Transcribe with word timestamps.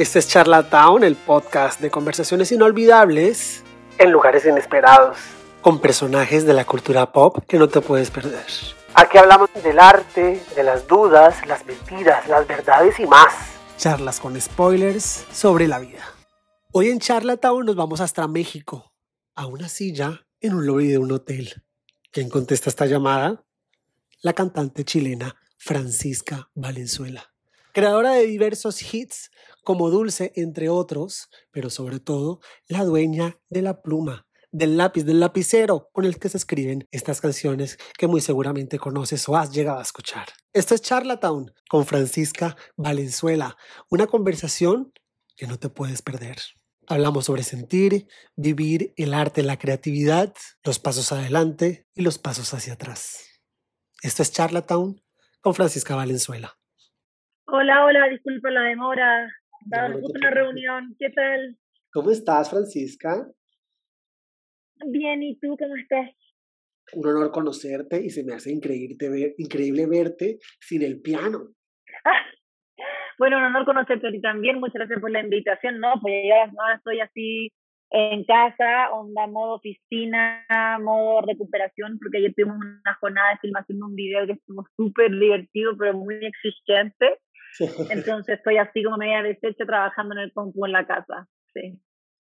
Este 0.00 0.18
es 0.18 0.28
Charlatown, 0.28 1.04
el 1.04 1.14
podcast 1.14 1.78
de 1.78 1.90
conversaciones 1.90 2.50
inolvidables 2.52 3.62
en 3.98 4.10
lugares 4.10 4.46
inesperados, 4.46 5.18
con 5.60 5.78
personajes 5.78 6.46
de 6.46 6.54
la 6.54 6.64
cultura 6.64 7.12
pop 7.12 7.44
que 7.46 7.58
no 7.58 7.68
te 7.68 7.82
puedes 7.82 8.10
perder. 8.10 8.46
Aquí 8.94 9.18
hablamos 9.18 9.50
del 9.62 9.78
arte, 9.78 10.42
de 10.56 10.62
las 10.62 10.86
dudas, 10.86 11.46
las 11.46 11.66
mentiras, 11.66 12.26
las 12.28 12.46
verdades 12.46 12.98
y 12.98 13.04
más. 13.04 13.34
Charlas 13.76 14.20
con 14.20 14.40
spoilers 14.40 15.26
sobre 15.30 15.68
la 15.68 15.78
vida. 15.78 16.02
Hoy 16.72 16.88
en 16.88 16.98
Charlatown 16.98 17.66
nos 17.66 17.76
vamos 17.76 18.00
hasta 18.00 18.26
México, 18.26 18.94
a 19.34 19.44
una 19.44 19.68
silla 19.68 20.26
en 20.40 20.54
un 20.54 20.66
lobby 20.66 20.86
de 20.86 20.96
un 20.96 21.12
hotel. 21.12 21.62
¿Quién 22.10 22.30
contesta 22.30 22.70
esta 22.70 22.86
llamada? 22.86 23.44
La 24.22 24.32
cantante 24.32 24.82
chilena 24.82 25.36
Francisca 25.58 26.48
Valenzuela, 26.54 27.34
creadora 27.74 28.12
de 28.12 28.24
diversos 28.24 28.94
hits 28.94 29.30
como 29.70 29.88
Dulce, 29.88 30.32
entre 30.34 30.68
otros, 30.68 31.28
pero 31.52 31.70
sobre 31.70 32.00
todo 32.00 32.40
la 32.66 32.82
dueña 32.82 33.38
de 33.50 33.62
la 33.62 33.82
pluma, 33.82 34.26
del 34.50 34.76
lápiz, 34.76 35.04
del 35.04 35.20
lapicero 35.20 35.90
con 35.92 36.04
el 36.04 36.18
que 36.18 36.28
se 36.28 36.38
escriben 36.38 36.88
estas 36.90 37.20
canciones 37.20 37.78
que 37.96 38.08
muy 38.08 38.20
seguramente 38.20 38.80
conoces 38.80 39.28
o 39.28 39.36
has 39.36 39.52
llegado 39.52 39.78
a 39.78 39.82
escuchar. 39.82 40.26
Esto 40.52 40.74
es 40.74 40.82
Charlatown 40.82 41.52
con 41.68 41.86
Francisca 41.86 42.56
Valenzuela, 42.76 43.56
una 43.90 44.08
conversación 44.08 44.92
que 45.36 45.46
no 45.46 45.56
te 45.56 45.68
puedes 45.68 46.02
perder. 46.02 46.38
Hablamos 46.88 47.26
sobre 47.26 47.44
sentir, 47.44 48.08
vivir, 48.34 48.92
el 48.96 49.14
arte, 49.14 49.44
la 49.44 49.56
creatividad, 49.56 50.34
los 50.64 50.80
pasos 50.80 51.12
adelante 51.12 51.86
y 51.94 52.02
los 52.02 52.18
pasos 52.18 52.52
hacia 52.54 52.72
atrás. 52.72 53.40
Esto 54.02 54.24
es 54.24 54.32
Charlatown 54.32 55.00
con 55.40 55.54
Francisca 55.54 55.94
Valenzuela. 55.94 56.56
Hola, 57.46 57.84
hola, 57.84 58.08
disculpa 58.08 58.50
la 58.50 58.62
demora. 58.62 59.39
En 59.70 59.94
una 59.94 60.30
reunión. 60.30 60.96
¿Qué 60.98 61.10
tal? 61.10 61.56
¿Cómo 61.92 62.10
estás, 62.10 62.50
Francisca? 62.50 63.26
Bien, 64.86 65.22
¿y 65.22 65.38
tú 65.38 65.56
cómo 65.58 65.76
estás? 65.76 66.10
Un 66.94 67.06
honor 67.06 67.30
conocerte 67.30 68.02
y 68.02 68.10
se 68.10 68.24
me 68.24 68.34
hace 68.34 68.50
increíble, 68.50 69.34
increíble 69.38 69.86
verte 69.86 70.38
sin 70.60 70.82
el 70.82 71.00
piano. 71.00 71.48
bueno, 73.18 73.38
un 73.38 73.44
honor 73.44 73.64
conocerte 73.64 74.08
a 74.08 74.10
ti 74.10 74.20
también. 74.20 74.58
Muchas 74.58 74.74
gracias 74.74 75.00
por 75.00 75.10
la 75.10 75.20
invitación. 75.20 75.78
No, 75.78 75.94
pues 76.00 76.24
ya 76.26 76.46
no, 76.46 76.74
estoy 76.74 77.00
así 77.00 77.52
en 77.90 78.24
casa, 78.24 78.90
onda 78.92 79.26
modo 79.26 79.56
oficina, 79.56 80.46
modo 80.80 81.22
recuperación, 81.22 81.98
porque 81.98 82.18
ayer 82.18 82.32
tuvimos 82.34 82.56
una 82.56 82.94
jornada 83.00 83.30
de 83.30 83.38
filmación 83.38 83.78
de 83.78 83.84
un 83.84 83.94
video 83.96 84.26
que 84.26 84.32
estuvo 84.32 84.64
súper 84.76 85.10
divertido, 85.10 85.76
pero 85.76 85.94
muy 85.94 86.14
exigente. 86.24 87.18
Entonces 87.90 88.38
estoy 88.38 88.58
así 88.58 88.82
como 88.82 88.96
media 88.96 89.22
deshecha 89.22 89.64
trabajando 89.64 90.14
en 90.14 90.20
el 90.22 90.32
compu 90.32 90.66
en 90.66 90.72
la 90.72 90.86
casa. 90.86 91.28
Sí. 91.52 91.78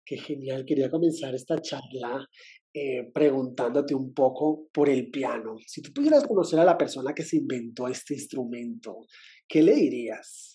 Qué 0.04 0.16
genial. 0.16 0.64
Quería 0.66 0.90
comenzar 0.90 1.34
esta 1.34 1.60
charla 1.60 2.26
eh, 2.74 3.10
preguntándote 3.12 3.94
un 3.94 4.12
poco 4.14 4.68
por 4.72 4.88
el 4.88 5.10
piano. 5.10 5.56
Si 5.66 5.82
tú 5.82 5.92
pudieras 5.92 6.26
conocer 6.26 6.58
a 6.58 6.64
la 6.64 6.78
persona 6.78 7.12
que 7.14 7.22
se 7.22 7.36
inventó 7.36 7.86
este 7.86 8.14
instrumento, 8.14 9.06
¿qué 9.46 9.62
le 9.62 9.74
dirías? 9.74 10.52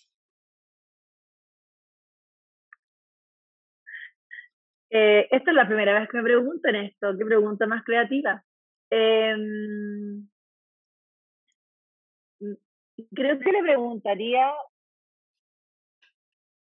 Eh, 4.90 5.28
esta 5.32 5.52
es 5.52 5.56
la 5.56 5.68
primera 5.68 6.00
vez 6.00 6.10
que 6.10 6.18
me 6.18 6.24
preguntan 6.24 6.76
esto. 6.76 7.16
¿Qué 7.18 7.26
pregunta 7.26 7.68
más 7.68 7.84
creativa? 7.84 8.44
Em, 8.90 10.28
creo 13.14 13.40
que 13.40 13.52
le 13.52 13.62
preguntaría 13.62 14.52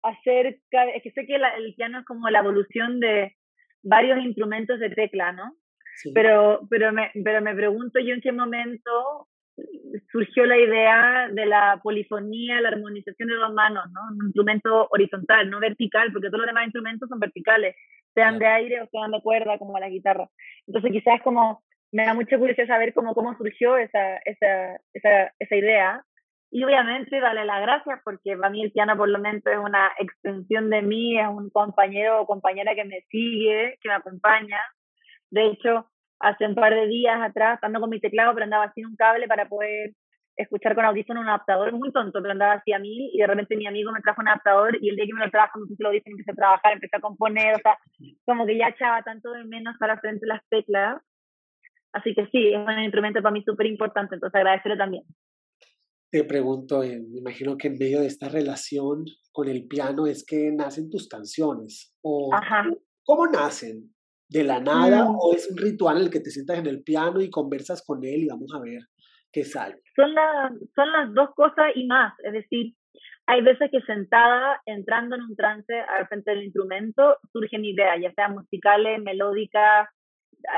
acerca, 0.03 0.86
es 0.96 1.03
que 1.03 1.12
sé 1.12 1.25
que 1.25 1.36
el 1.36 1.74
piano 1.75 2.00
es 2.00 2.06
como 2.06 2.30
la 2.30 2.40
evolución 2.40 3.00
de 3.00 3.36
varios 3.81 4.20
instrumentos 4.24 4.80
de 4.80 4.90
tecla, 4.90 5.31
¿no? 5.31 5.56
Pero, 6.14 6.62
pero, 6.70 6.92
me, 6.92 7.12
pero 7.24 7.42
me 7.42 7.56
pregunto 7.56 8.00
yo 8.00 8.14
en 8.14 8.22
qué 8.22 8.31
momento 8.31 9.28
surgió 10.12 10.46
la 10.46 10.58
idea 10.58 11.30
de 11.31 11.46
la 11.46 11.80
polifonía, 11.84 12.59
la 12.59 12.69
armonización 12.69 13.30
de 13.30 13.36
dos 13.36 13.53
manos, 13.53 13.86
¿no? 13.92 14.02
Un 14.18 14.25
instrumento 14.25 14.88
horizontal, 14.90 15.50
no 15.50 15.59
vertical, 15.59 16.12
porque 16.12 16.28
todos 16.28 16.40
los 16.40 16.48
demás 16.48 16.66
instrumentos 16.66 17.08
son 17.08 17.19
verticales, 17.19 17.75
sean 18.14 18.40
de 18.40 18.48
aire 18.48 18.81
o 18.81 18.88
sean 18.88 19.12
de 19.12 19.22
cuerda, 19.22 19.58
como 19.59 19.78
la 19.80 19.90
guitarra. 19.90 20.28
Entonces 20.68 20.92
quizás 20.92 21.22
como 21.22 21.64
me 21.92 22.06
da 22.06 22.16
mucha 22.16 22.38
curiosidad 22.40 22.68
saber 22.68 22.94
cómo, 22.94 23.14
cómo 23.14 23.38
surgió 23.38 23.78
esa, 23.78 24.18
esa, 24.25 24.80
esa, 24.94 25.31
esa 25.38 25.56
idea 25.56 26.03
y 26.53 26.64
obviamente 26.64 27.19
darle 27.19 27.46
las 27.46 27.62
gracias 27.62 28.00
porque 28.03 28.38
para 28.38 28.52
mí 28.52 28.64
el 28.64 28.72
piano 28.72 28.96
por 28.96 29.09
lo 29.09 29.18
menos 29.18 29.41
es 29.44 29.58
una 29.58 29.91
extensión 29.97 30.69
de 30.69 30.84
mí, 30.84 31.19
es 31.19 31.28
un 31.28 31.50
compañero 31.50 32.22
o 32.22 32.28
compañera 32.28 32.75
que 32.75 32.86
me 32.86 33.02
sigue, 33.09 33.80
que 33.81 33.90
me 33.90 33.96
acompaña. 33.96 34.59
De 35.31 35.47
hecho, 35.47 35.90
hace 36.19 36.46
un 36.46 36.53
par 36.53 36.75
de 36.75 36.86
días 36.86 37.19
atrás, 37.19 37.58
ando 37.63 37.80
con 37.80 37.90
mi 37.90 38.00
teclado, 38.00 38.36
pero 38.36 38.44
andaba 38.44 38.72
sin 38.74 38.86
un 38.86 38.96
cable 38.96 39.28
para 39.28 39.47
poder 39.50 39.94
escuchar 40.36 40.75
con 40.75 40.86
audífono 40.86 41.22
un 41.22 41.28
adaptador 41.28 41.72
muy 41.74 41.92
tonto, 41.92 42.22
pero 42.22 42.34
andaba 42.34 42.53
así 42.53 42.72
a 42.72 42.78
mí 42.78 43.09
y 43.12 43.18
de 43.18 43.25
repente 43.25 43.58
mi 43.58 43.66
amigo 43.66 43.92
me 43.92 44.02
trajo 44.02 44.22
un 44.22 44.28
adaptador 44.28 44.78
y 44.80 44.90
el 44.90 44.96
día 44.96 45.08
que 45.08 45.13
me 45.13 45.25
lo 45.25 45.31
trajo 45.31 45.58
me 45.58 45.66
el 45.75 45.86
audífono, 45.88 46.13
empecé 46.13 46.31
a 46.34 46.36
trabajar, 46.36 46.74
empecé 46.74 46.97
a 46.97 47.02
componer, 47.02 47.56
o 47.56 47.59
sea, 47.63 47.80
como 48.25 48.46
que 48.46 48.59
ya 48.59 48.68
echaba 48.68 49.02
tanto 49.02 49.31
de 49.31 49.44
menos 49.44 49.75
para 49.80 49.97
frente 49.97 50.28
las 50.28 50.47
teclas. 50.50 51.02
Así 51.94 52.13
que 52.13 52.28
sí, 52.28 52.53
es 52.53 52.59
un 52.59 52.80
instrumento 52.80 53.24
para 53.24 53.34
mí 53.34 53.42
súper 53.44 53.66
importante, 53.66 54.13
entonces 54.13 54.36
agradecerle 54.36 54.78
también 54.78 55.03
te 56.13 56.24
pregunto, 56.25 56.84
eh, 56.84 57.01
me 57.09 57.18
imagino 57.18 57.57
que 57.57 57.69
en 57.69 57.78
medio 57.79 58.00
de 58.00 58.06
esta 58.06 58.29
relación 58.29 59.03
con 59.31 59.50
el 59.50 59.68
piano 59.68 60.06
es 60.06 60.24
que 60.24 60.51
nacen 60.51 60.91
tus 60.91 61.07
canciones. 61.07 61.91
O, 62.03 62.29
¿Cómo 63.03 63.25
nacen? 63.25 63.90
¿De 64.29 64.44
la 64.44 64.59
nada 64.59 65.06
mm. 65.06 65.18
o 65.19 65.34
es 65.34 65.50
un 65.50 65.57
ritual 65.57 65.97
en 65.97 66.03
el 66.03 66.09
que 66.12 66.19
te 66.19 66.29
sientas 66.29 66.59
en 66.59 66.68
el 66.68 66.84
piano 66.84 67.19
y 67.19 67.31
conversas 67.31 67.84
con 67.84 68.03
él 68.03 68.25
y 68.25 68.28
vamos 68.28 68.53
a 68.56 68.59
ver 68.59 68.81
qué 69.31 69.44
sale? 69.44 69.81
Son, 69.96 70.12
son 70.75 70.91
las 70.91 71.12
dos 71.16 71.31
cosas 71.35 71.72
y 71.74 71.88
más. 71.88 72.13
Es 72.24 72.34
decir, 72.34 72.75
hay 73.25 73.41
veces 73.41 73.72
que 73.72 73.81
sentada, 73.81 74.62
entrando 74.68 75.16
en 75.16 75.24
un 75.24 75.35
trance 75.35 75.74
al 75.74 76.07
frente 76.09 76.30
del 76.30 76.44
instrumento, 76.44 77.18
surgen 77.31 77.66
ideas, 77.66 77.97
ya 78.00 78.13
sean 78.13 78.35
musicales, 78.35 79.01
melódicas, 79.01 79.90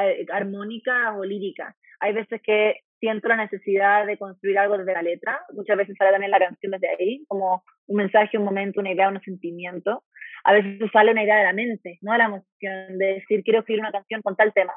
eh, 0.01 0.25
armónicas 0.33 1.15
o 1.17 1.23
líricas. 1.23 1.73
Hay 2.01 2.11
veces 2.11 2.41
que 2.43 2.81
siento 3.05 3.27
la 3.27 3.35
necesidad 3.35 4.07
de 4.07 4.17
construir 4.17 4.57
algo 4.57 4.79
desde 4.79 4.93
la 4.93 5.03
letra. 5.03 5.39
Muchas 5.53 5.77
veces 5.77 5.95
sale 5.95 6.11
también 6.11 6.31
la 6.31 6.39
canción 6.39 6.71
desde 6.71 6.89
ahí, 6.89 7.23
como 7.27 7.63
un 7.85 7.97
mensaje, 7.97 8.39
un 8.39 8.45
momento, 8.45 8.79
una 8.79 8.91
idea, 8.91 9.09
un 9.09 9.21
sentimiento. 9.21 10.03
A 10.43 10.53
veces 10.53 10.89
sale 10.91 11.11
una 11.11 11.23
idea 11.23 11.37
de 11.37 11.43
la 11.43 11.53
mente, 11.53 11.99
no 12.01 12.13
de 12.13 12.17
la 12.17 12.25
emoción, 12.25 12.97
de 12.97 13.05
decir, 13.05 13.43
quiero 13.43 13.59
escribir 13.59 13.81
una 13.81 13.91
canción 13.91 14.23
con 14.23 14.35
tal 14.35 14.53
tema. 14.53 14.73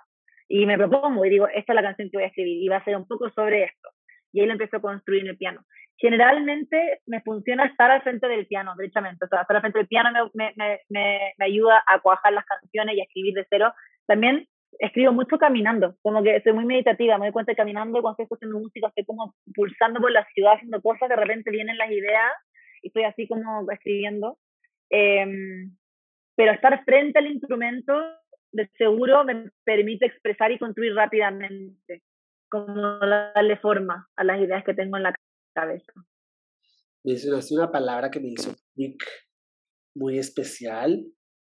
Y 0.46 0.66
me 0.66 0.76
propongo 0.76 1.24
y 1.24 1.30
digo, 1.30 1.48
esta 1.48 1.72
es 1.72 1.74
la 1.74 1.82
canción 1.82 2.10
que 2.10 2.18
voy 2.18 2.24
a 2.24 2.28
escribir 2.28 2.62
y 2.62 2.68
va 2.68 2.76
a 2.76 2.84
ser 2.84 2.96
un 2.96 3.06
poco 3.08 3.30
sobre 3.30 3.64
esto. 3.64 3.88
Y 4.32 4.40
ahí 4.40 4.46
lo 4.46 4.52
empiezo 4.52 4.76
a 4.76 4.82
construir 4.82 5.22
en 5.22 5.28
el 5.28 5.38
piano. 5.38 5.62
Generalmente 5.96 7.00
me 7.06 7.22
funciona 7.22 7.64
estar 7.64 7.90
al 7.90 8.02
frente 8.02 8.28
del 8.28 8.46
piano, 8.46 8.74
derechamente. 8.76 9.24
O 9.24 9.28
sea, 9.28 9.40
estar 9.40 9.56
al 9.56 9.62
frente 9.62 9.78
del 9.78 9.88
piano 9.88 10.10
me, 10.34 10.52
me, 10.56 10.80
me, 10.90 11.32
me 11.38 11.44
ayuda 11.46 11.82
a 11.86 11.98
cuajar 12.00 12.34
las 12.34 12.44
canciones 12.44 12.94
y 12.94 13.00
a 13.00 13.04
escribir 13.04 13.32
de 13.32 13.46
cero. 13.48 13.72
También 14.06 14.46
escribo 14.78 15.12
mucho 15.12 15.38
caminando, 15.38 15.96
como 16.02 16.22
que 16.22 16.40
soy 16.42 16.52
muy 16.52 16.64
meditativa, 16.64 17.18
me 17.18 17.26
doy 17.26 17.32
cuenta 17.32 17.52
de 17.52 17.56
caminando 17.56 18.00
cuando 18.00 18.12
estoy 18.12 18.24
escuchando 18.24 18.58
música, 18.58 18.88
estoy 18.88 19.04
como 19.04 19.34
pulsando 19.54 20.00
por 20.00 20.12
la 20.12 20.26
ciudad 20.34 20.54
haciendo 20.54 20.80
cosas, 20.80 21.08
de 21.08 21.16
repente 21.16 21.50
vienen 21.50 21.76
las 21.78 21.90
ideas 21.90 22.32
y 22.82 22.88
estoy 22.88 23.04
así 23.04 23.26
como 23.26 23.70
escribiendo. 23.70 24.38
Em, 24.90 25.76
pero 26.36 26.52
estar 26.52 26.84
frente 26.84 27.18
al 27.18 27.26
instrumento, 27.26 27.92
de 28.52 28.70
seguro 28.78 29.24
me 29.24 29.50
permite 29.64 30.06
expresar 30.06 30.52
y 30.52 30.58
construir 30.58 30.94
rápidamente, 30.94 32.02
como 32.48 32.98
darle 32.98 33.56
forma 33.58 34.08
a 34.16 34.24
las 34.24 34.40
ideas 34.40 34.64
que 34.64 34.74
tengo 34.74 34.96
en 34.96 35.02
la 35.02 35.14
cabeza. 35.54 35.92
Mencionaste 37.04 37.54
una 37.54 37.70
palabra 37.70 38.10
que 38.10 38.20
me 38.20 38.28
hizo 38.28 38.54
muy 39.94 40.18
especial 40.18 41.04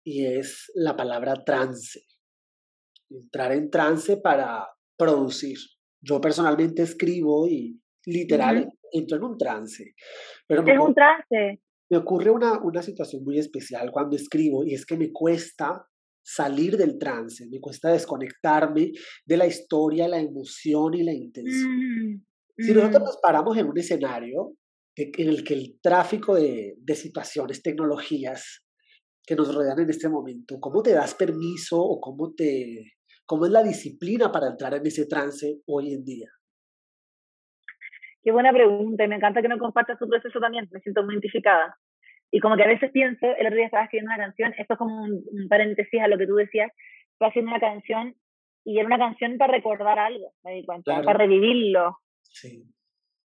y 0.04 0.26
es 0.26 0.70
la 0.74 0.94
palabra 0.94 1.34
trance 1.44 2.00
entrar 3.10 3.52
en 3.52 3.70
trance 3.70 4.16
para 4.16 4.66
producir. 4.96 5.58
Yo 6.00 6.20
personalmente 6.20 6.82
escribo 6.82 7.46
y 7.48 7.80
literal 8.06 8.68
entro 8.92 9.16
en 9.16 9.24
un 9.24 9.38
trance. 9.38 9.94
Pero 10.46 10.66
es 10.66 10.78
un 10.78 10.94
trance. 10.94 11.60
Me 11.90 11.98
ocurre 11.98 12.30
una, 12.30 12.58
una 12.62 12.82
situación 12.82 13.24
muy 13.24 13.38
especial 13.38 13.90
cuando 13.92 14.16
escribo 14.16 14.64
y 14.64 14.74
es 14.74 14.86
que 14.86 14.96
me 14.96 15.12
cuesta 15.12 15.86
salir 16.24 16.76
del 16.78 16.98
trance, 16.98 17.46
me 17.50 17.60
cuesta 17.60 17.92
desconectarme 17.92 18.92
de 19.26 19.36
la 19.36 19.46
historia, 19.46 20.08
la 20.08 20.18
emoción 20.18 20.94
y 20.94 21.02
la 21.02 21.12
intención. 21.12 22.14
Mm, 22.16 22.24
si 22.58 22.72
nosotros 22.72 23.02
mm. 23.02 23.04
nos 23.04 23.18
paramos 23.18 23.56
en 23.58 23.66
un 23.66 23.78
escenario 23.78 24.54
en 24.96 25.28
el 25.28 25.44
que 25.44 25.54
el 25.54 25.78
tráfico 25.82 26.36
de, 26.36 26.76
de 26.78 26.94
situaciones, 26.94 27.62
tecnologías 27.62 28.63
que 29.26 29.36
nos 29.36 29.54
rodean 29.54 29.78
en 29.78 29.90
este 29.90 30.08
momento, 30.08 30.60
¿cómo 30.60 30.82
te 30.82 30.92
das 30.92 31.14
permiso 31.14 31.80
o 31.80 32.00
cómo 32.00 32.34
te, 32.34 32.94
¿Cómo 33.26 33.46
es 33.46 33.52
la 33.52 33.62
disciplina 33.62 34.30
para 34.30 34.48
entrar 34.48 34.74
en 34.74 34.86
ese 34.86 35.06
trance 35.06 35.60
hoy 35.66 35.94
en 35.94 36.04
día? 36.04 36.28
Qué 38.22 38.32
buena 38.32 38.52
pregunta 38.52 39.04
y 39.04 39.08
me 39.08 39.16
encanta 39.16 39.40
que 39.40 39.48
me 39.48 39.58
compartas 39.58 39.98
tu 39.98 40.08
proceso 40.08 40.38
también, 40.40 40.68
me 40.70 40.80
siento 40.80 41.02
muy 41.02 41.14
identificada. 41.14 41.76
Y 42.30 42.40
como 42.40 42.56
que 42.56 42.64
a 42.64 42.68
veces 42.68 42.90
pienso, 42.90 43.26
el 43.26 43.46
otro 43.46 43.56
día 43.56 43.66
estaba 43.66 43.84
haciendo 43.84 44.10
una 44.10 44.24
canción, 44.24 44.54
esto 44.58 44.74
es 44.74 44.78
como 44.78 45.04
un, 45.04 45.48
paréntesis 45.48 46.00
a 46.00 46.08
lo 46.08 46.18
que 46.18 46.26
tú 46.26 46.34
decías, 46.34 46.70
estaba 47.12 47.30
haciendo 47.30 47.50
una 47.50 47.60
canción 47.60 48.14
y 48.64 48.78
era 48.78 48.86
una 48.86 48.98
canción 48.98 49.38
para 49.38 49.52
recordar 49.52 49.98
algo, 49.98 50.32
me 50.42 50.54
di 50.54 50.64
cuenta, 50.64 51.02
para 51.02 51.18
revivirlo. 51.18 51.98
Sí. 52.22 52.64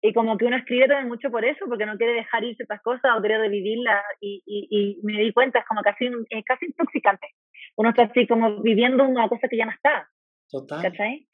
Y 0.04 0.12
como 0.12 0.36
que 0.36 0.46
uno 0.46 0.56
escribe 0.56 0.88
también 0.88 1.08
mucho 1.08 1.30
por 1.30 1.44
eso, 1.44 1.64
porque 1.68 1.86
no 1.86 1.96
quiere 1.96 2.14
dejar 2.14 2.42
ir 2.42 2.56
ciertas 2.56 2.82
cosas 2.82 3.16
o 3.16 3.20
quiere 3.20 3.38
revivirlas. 3.38 4.02
Y, 4.20 4.42
y, 4.44 4.66
y 4.70 4.98
me 5.04 5.22
di 5.22 5.32
cuenta, 5.32 5.60
es 5.60 5.64
como 5.64 5.80
casi, 5.82 6.10
es 6.28 6.44
casi 6.44 6.66
intoxicante. 6.66 7.28
Uno 7.76 7.90
está 7.90 8.02
así 8.02 8.26
como 8.26 8.60
viviendo 8.62 9.04
una 9.04 9.28
cosa 9.28 9.48
que 9.48 9.56
ya 9.56 9.64
no 9.64 9.70
está. 9.70 10.08
Total. 10.50 10.82
¿Cachai? 10.82 11.28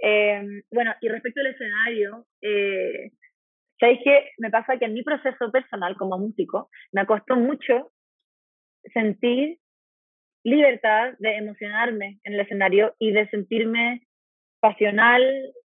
Eh, 0.00 0.42
bueno, 0.70 0.94
y 1.00 1.08
respecto 1.08 1.40
al 1.40 1.46
escenario, 1.46 2.26
eh, 2.42 3.12
¿sabéis 3.78 4.00
qué? 4.02 4.30
Me 4.38 4.50
pasa 4.50 4.78
que 4.78 4.86
en 4.86 4.94
mi 4.94 5.02
proceso 5.02 5.50
personal 5.52 5.96
como 5.96 6.18
músico 6.18 6.70
me 6.92 7.06
costó 7.06 7.36
mucho 7.36 7.92
sentir 8.92 9.58
libertad 10.44 11.14
de 11.18 11.36
emocionarme 11.36 12.20
en 12.24 12.34
el 12.34 12.40
escenario 12.40 12.94
y 12.98 13.12
de 13.12 13.28
sentirme 13.28 14.06
pasional 14.60 15.22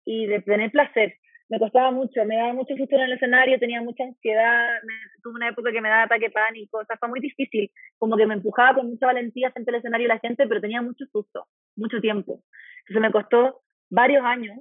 y 0.05 0.27
de 0.27 0.41
tener 0.43 0.71
placer 0.71 1.17
me 1.49 1.59
costaba 1.59 1.91
mucho, 1.91 2.25
me 2.25 2.37
daba 2.37 2.53
mucho 2.53 2.77
susto 2.77 2.97
en 2.97 3.03
el 3.03 3.13
escenario, 3.13 3.59
tenía 3.59 3.81
mucha 3.81 4.05
ansiedad, 4.05 4.69
tuve 5.23 5.35
una 5.35 5.49
época 5.49 5.73
que 5.73 5.81
me 5.81 5.89
daba 5.89 6.03
ataque 6.03 6.31
pánico, 6.31 6.79
o 6.79 6.85
sea, 6.85 6.97
fue 6.99 7.09
muy 7.09 7.21
difícil, 7.21 7.71
como 7.99 8.17
que 8.17 8.27
me 8.27 8.35
empujaba 8.35 8.75
con 8.75 8.89
mucha 8.91 9.07
valentía 9.07 9.51
frente 9.51 9.71
al 9.71 9.79
escenario 9.79 10.09
la 10.09 10.19
gente, 10.19 10.47
pero 10.47 10.61
tenía 10.61 10.83
mucho 10.83 11.07
susto, 11.07 11.47
mucho 11.77 12.01
tiempo. 12.01 12.43
Entonces 12.81 13.01
me 13.01 13.13
costó 13.13 13.63
varios 13.89 14.25
años, 14.25 14.59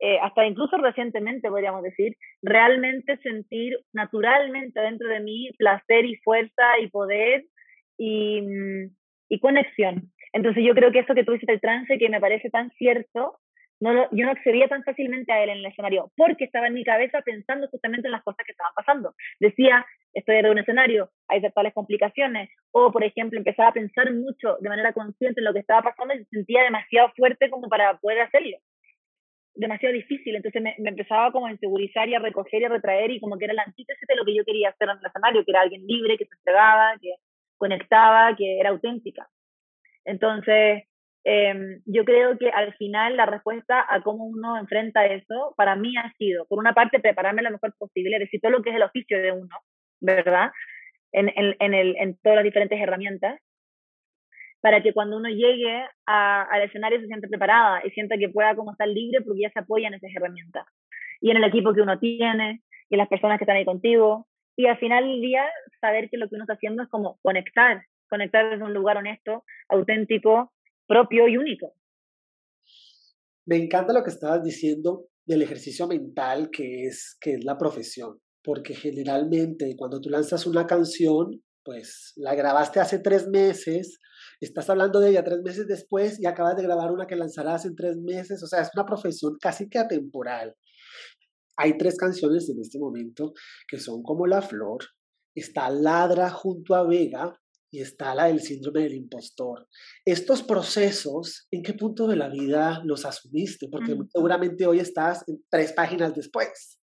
eh, 0.00 0.18
hasta 0.20 0.46
incluso 0.46 0.78
recientemente 0.78 1.48
podríamos 1.48 1.82
decir, 1.82 2.16
realmente 2.40 3.18
sentir 3.18 3.78
naturalmente 3.92 4.80
dentro 4.80 5.08
de 5.08 5.20
mí 5.20 5.50
placer 5.58 6.06
y 6.06 6.16
fuerza 6.16 6.78
y 6.80 6.88
poder 6.88 7.44
y, 7.98 8.42
y 9.28 9.40
conexión. 9.40 10.10
Entonces 10.32 10.64
yo 10.64 10.74
creo 10.74 10.90
que 10.90 11.00
eso 11.00 11.14
que 11.14 11.24
tú 11.24 11.32
dices 11.32 11.50
el 11.50 11.60
trance, 11.60 11.98
que 11.98 12.08
me 12.08 12.20
parece 12.20 12.48
tan 12.48 12.70
cierto, 12.72 13.38
no 13.90 14.08
yo 14.12 14.24
no 14.26 14.30
accedía 14.30 14.68
tan 14.68 14.84
fácilmente 14.84 15.32
a 15.32 15.42
él 15.42 15.50
en 15.50 15.58
el 15.58 15.66
escenario 15.66 16.12
porque 16.16 16.44
estaba 16.44 16.68
en 16.68 16.74
mi 16.74 16.84
cabeza 16.84 17.20
pensando 17.22 17.66
justamente 17.68 18.06
en 18.06 18.12
las 18.12 18.22
cosas 18.22 18.46
que 18.46 18.52
estaban 18.52 18.72
pasando. 18.74 19.14
Decía, 19.40 19.84
estoy 20.14 20.36
en 20.36 20.46
un 20.46 20.58
escenario, 20.58 21.10
hay 21.28 21.42
tales 21.52 21.74
complicaciones, 21.74 22.50
o 22.70 22.92
por 22.92 23.02
ejemplo, 23.02 23.38
empezaba 23.38 23.70
a 23.70 23.72
pensar 23.72 24.12
mucho 24.12 24.56
de 24.60 24.68
manera 24.68 24.92
consciente 24.92 25.40
en 25.40 25.44
lo 25.46 25.52
que 25.52 25.60
estaba 25.60 25.82
pasando 25.82 26.14
y 26.14 26.18
se 26.18 26.24
sentía 26.26 26.62
demasiado 26.62 27.10
fuerte 27.16 27.50
como 27.50 27.68
para 27.68 27.98
poder 27.98 28.20
hacerlo. 28.20 28.58
Demasiado 29.54 29.94
difícil, 29.94 30.36
entonces 30.36 30.62
me, 30.62 30.76
empezaba 30.78 31.32
como 31.32 31.46
a 31.46 31.52
insegurizar 31.52 32.08
y 32.08 32.14
a 32.14 32.20
recoger 32.20 32.62
y 32.62 32.64
a 32.64 32.68
retraer 32.68 33.10
y 33.10 33.20
como 33.20 33.36
que 33.36 33.46
era 33.46 33.54
la 33.54 33.64
antítesis 33.64 34.06
de 34.06 34.16
lo 34.16 34.24
que 34.24 34.34
yo 34.34 34.44
quería 34.44 34.70
hacer 34.70 34.88
en 34.88 34.98
el 34.98 35.06
escenario, 35.06 35.44
que 35.44 35.50
era 35.50 35.60
alguien 35.60 35.86
libre, 35.86 36.16
que 36.16 36.26
se 36.26 36.34
entregaba, 36.36 36.94
que 37.00 37.14
conectaba, 37.58 38.34
que 38.36 38.60
era 38.60 38.70
auténtica. 38.70 39.28
Entonces, 40.04 40.84
Em, 41.24 41.80
yo 41.86 42.04
creo 42.04 42.36
que 42.36 42.50
al 42.50 42.74
final 42.74 43.16
la 43.16 43.26
respuesta 43.26 43.86
a 43.88 44.00
cómo 44.02 44.24
uno 44.24 44.58
enfrenta 44.58 45.06
eso, 45.06 45.54
para 45.56 45.76
mí 45.76 45.96
ha 45.96 46.12
sido, 46.18 46.46
por 46.46 46.58
una 46.58 46.74
parte, 46.74 47.00
prepararme 47.00 47.42
lo 47.42 47.52
mejor 47.52 47.74
posible, 47.78 48.18
decir 48.18 48.40
todo 48.40 48.50
lo 48.52 48.62
que 48.62 48.70
es 48.70 48.76
el 48.76 48.82
oficio 48.82 49.22
de 49.22 49.32
uno, 49.32 49.56
¿verdad? 50.00 50.50
En, 51.12 51.28
en, 51.28 51.54
en, 51.60 51.74
el, 51.74 51.96
en 51.98 52.16
todas 52.22 52.36
las 52.36 52.44
diferentes 52.44 52.80
herramientas, 52.80 53.40
para 54.60 54.82
que 54.82 54.92
cuando 54.92 55.16
uno 55.16 55.28
llegue 55.28 55.84
a, 56.06 56.42
al 56.42 56.62
escenario 56.62 57.00
se 57.00 57.06
sienta 57.06 57.28
preparada 57.28 57.82
y 57.84 57.90
sienta 57.90 58.16
que 58.16 58.28
pueda 58.28 58.54
como 58.54 58.72
estar 58.72 58.88
libre 58.88 59.20
porque 59.20 59.42
ya 59.42 59.50
se 59.50 59.58
apoya 59.58 59.88
en 59.88 59.94
esas 59.94 60.10
herramientas. 60.14 60.66
Y 61.20 61.30
en 61.30 61.36
el 61.36 61.44
equipo 61.44 61.74
que 61.74 61.82
uno 61.82 61.98
tiene, 61.98 62.62
y 62.88 62.94
en 62.94 62.98
las 62.98 63.08
personas 63.08 63.38
que 63.38 63.44
están 63.44 63.56
ahí 63.56 63.64
contigo. 63.64 64.26
Y 64.56 64.66
al 64.66 64.78
final 64.78 65.06
del 65.06 65.20
día, 65.20 65.44
saber 65.80 66.10
que 66.10 66.18
lo 66.18 66.28
que 66.28 66.34
uno 66.34 66.44
está 66.44 66.54
haciendo 66.54 66.82
es 66.82 66.88
como 66.90 67.18
conectar, 67.22 67.82
conectar 68.08 68.50
desde 68.50 68.64
un 68.64 68.74
lugar 68.74 68.98
honesto, 68.98 69.44
auténtico, 69.68 70.52
propio 70.92 71.26
y 71.26 71.36
único. 71.38 71.74
Me 73.46 73.56
encanta 73.56 73.94
lo 73.94 74.04
que 74.04 74.10
estabas 74.10 74.42
diciendo 74.44 75.08
del 75.26 75.42
ejercicio 75.42 75.86
mental 75.86 76.50
que 76.52 76.84
es, 76.84 77.16
que 77.20 77.34
es 77.34 77.44
la 77.44 77.56
profesión, 77.56 78.18
porque 78.44 78.74
generalmente 78.74 79.74
cuando 79.76 80.00
tú 80.00 80.10
lanzas 80.10 80.46
una 80.46 80.66
canción, 80.66 81.42
pues 81.64 82.12
la 82.16 82.34
grabaste 82.34 82.80
hace 82.80 82.98
tres 82.98 83.26
meses, 83.28 84.00
estás 84.40 84.68
hablando 84.68 85.00
de 85.00 85.10
ella 85.10 85.24
tres 85.24 85.40
meses 85.42 85.66
después 85.66 86.20
y 86.20 86.26
acabas 86.26 86.56
de 86.56 86.62
grabar 86.62 86.92
una 86.92 87.06
que 87.06 87.16
lanzarás 87.16 87.64
en 87.64 87.74
tres 87.74 87.96
meses, 87.96 88.42
o 88.42 88.46
sea, 88.46 88.60
es 88.60 88.70
una 88.74 88.84
profesión 88.84 89.36
casi 89.40 89.68
que 89.68 89.78
atemporal. 89.78 90.54
Hay 91.56 91.78
tres 91.78 91.96
canciones 91.96 92.48
en 92.50 92.60
este 92.60 92.78
momento 92.78 93.32
que 93.66 93.78
son 93.78 94.02
como 94.02 94.26
La 94.26 94.42
Flor, 94.42 94.80
está 95.34 95.70
Ladra 95.70 96.30
junto 96.30 96.74
a 96.74 96.86
Vega 96.86 97.32
y 97.72 97.80
está 97.80 98.14
la 98.14 98.26
del 98.26 98.40
síndrome 98.40 98.82
del 98.82 98.94
impostor. 98.94 99.66
Estos 100.04 100.42
procesos, 100.42 101.48
¿en 101.50 101.62
qué 101.62 101.72
punto 101.72 102.06
de 102.06 102.16
la 102.16 102.28
vida 102.28 102.82
los 102.84 103.06
asumiste? 103.06 103.68
Porque 103.70 103.96
seguramente 104.12 104.66
hoy 104.66 104.78
estás 104.78 105.26
en 105.26 105.38
tres 105.50 105.72
páginas 105.72 106.14
después. 106.14 106.78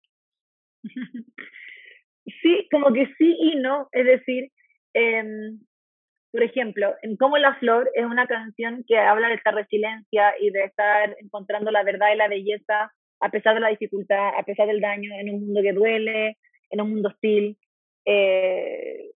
Sí, 2.42 2.68
como 2.72 2.94
que 2.94 3.06
sí 3.18 3.36
y 3.40 3.56
no. 3.56 3.88
Es 3.92 4.06
decir, 4.06 4.52
em, 4.94 5.60
por 6.32 6.44
ejemplo, 6.44 6.94
en 7.02 7.18
Como 7.18 7.38
la 7.38 7.56
Flor 7.56 7.90
es 7.94 8.06
una 8.06 8.28
canción 8.28 8.84
que 8.88 8.98
habla 8.98 9.30
de 9.30 9.36
esta 9.36 9.52
resiliencia 9.52 10.34
y 10.40 10.52
de 10.52 10.66
estar 10.66 11.16
encontrando 11.20 11.72
la 11.72 11.84
verdad 11.84 12.14
y 12.14 12.18
la 12.18 12.28
belleza 12.28 12.92
a 13.22 13.30
pesar 13.30 13.56
de 13.56 13.62
la 13.62 13.70
dificultad, 13.70 14.38
a 14.38 14.44
pesar 14.44 14.68
del 14.68 14.82
daño, 14.82 15.12
en 15.20 15.34
un 15.34 15.46
mundo 15.46 15.62
que 15.62 15.74
duele, 15.74 16.38
en 16.70 16.82
un 16.82 16.90
mundo 16.92 17.10
hostil. 17.10 17.58
Eh, 18.06 19.12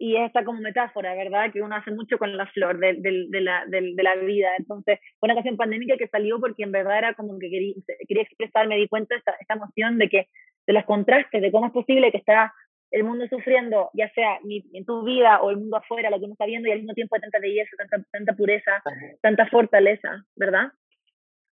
y 0.00 0.16
esta 0.16 0.44
como 0.44 0.62
metáfora, 0.62 1.14
¿verdad? 1.14 1.52
Que 1.52 1.60
uno 1.60 1.76
hace 1.76 1.90
mucho 1.90 2.16
con 2.16 2.34
la 2.34 2.46
flor 2.46 2.78
de, 2.78 2.94
de, 2.94 3.40
la, 3.42 3.66
de, 3.66 4.02
la, 4.02 4.14
vida. 4.14 4.48
Entonces, 4.58 4.98
fue 5.18 5.26
una 5.26 5.34
canción 5.34 5.58
pandémica 5.58 5.98
que 5.98 6.08
salió 6.08 6.40
porque 6.40 6.62
en 6.62 6.72
verdad 6.72 6.96
era 6.96 7.14
como 7.14 7.38
que 7.38 7.50
quería, 7.50 7.74
quería 8.08 8.22
expresar, 8.22 8.66
me 8.66 8.78
di 8.78 8.88
cuenta 8.88 9.14
de 9.14 9.18
esta, 9.18 9.32
esta 9.38 9.54
emoción 9.54 9.98
de 9.98 10.08
que, 10.08 10.28
de 10.66 10.72
los 10.72 10.86
contrastes, 10.86 11.42
de 11.42 11.52
cómo 11.52 11.66
es 11.66 11.72
posible 11.72 12.10
que 12.10 12.16
está 12.16 12.50
el 12.90 13.04
mundo 13.04 13.26
sufriendo, 13.28 13.90
ya 13.92 14.10
sea 14.14 14.38
en 14.42 14.86
tu 14.86 15.04
vida 15.04 15.42
o 15.42 15.50
el 15.50 15.58
mundo 15.58 15.76
afuera, 15.76 16.08
lo 16.08 16.18
que 16.18 16.24
uno 16.24 16.32
está 16.32 16.46
viendo, 16.46 16.66
y 16.66 16.72
al 16.72 16.78
mismo 16.78 16.94
tiempo 16.94 17.16
hay 17.16 17.20
tanta 17.20 17.38
belleza, 17.38 17.70
tanta, 17.76 18.08
tanta 18.10 18.32
pureza, 18.32 18.82
tanta 19.20 19.46
fortaleza, 19.48 20.24
¿verdad? 20.34 20.72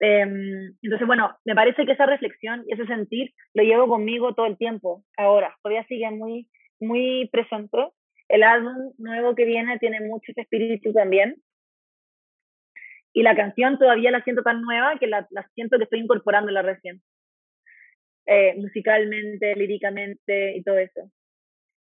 Em, 0.01 0.75
entonces, 0.81 1.06
bueno, 1.06 1.37
me 1.44 1.55
parece 1.55 1.85
que 1.85 1.93
esa 1.93 2.06
reflexión 2.06 2.65
y 2.67 2.73
ese 2.73 2.87
sentir 2.87 3.35
lo 3.53 3.63
llevo 3.65 3.87
conmigo 3.87 4.35
todo 4.35 4.47
el 4.47 4.56
tiempo, 4.56 5.05
ahora, 5.19 5.55
todavía 5.63 5.85
sigue 5.89 6.11
muy, 6.11 6.49
muy 6.81 7.29
presente 7.31 7.93
el 8.31 8.44
álbum 8.44 8.93
nuevo 8.99 9.34
que 9.34 9.44
viene 9.44 9.79
tiene 9.79 10.01
mucho 10.01 10.31
ese 10.31 10.43
espíritu 10.43 10.93
también. 10.93 11.37
Y 13.13 13.22
la 13.22 13.34
canción 13.34 13.77
todavía 13.79 14.13
la 14.13 14.22
siento 14.22 14.43
tan 14.43 14.63
nueva 14.63 14.99
que 15.01 15.08
la, 15.08 15.27
siento 15.55 15.79
que 15.79 15.84
estoy 15.84 15.99
incorporándola 15.99 16.63
recién. 16.63 17.03
Eh, 18.27 18.55
musicalmente, 18.56 19.56
líricamente 19.56 20.56
y 20.56 20.63
todo 20.63 20.79
eso. 20.79 21.10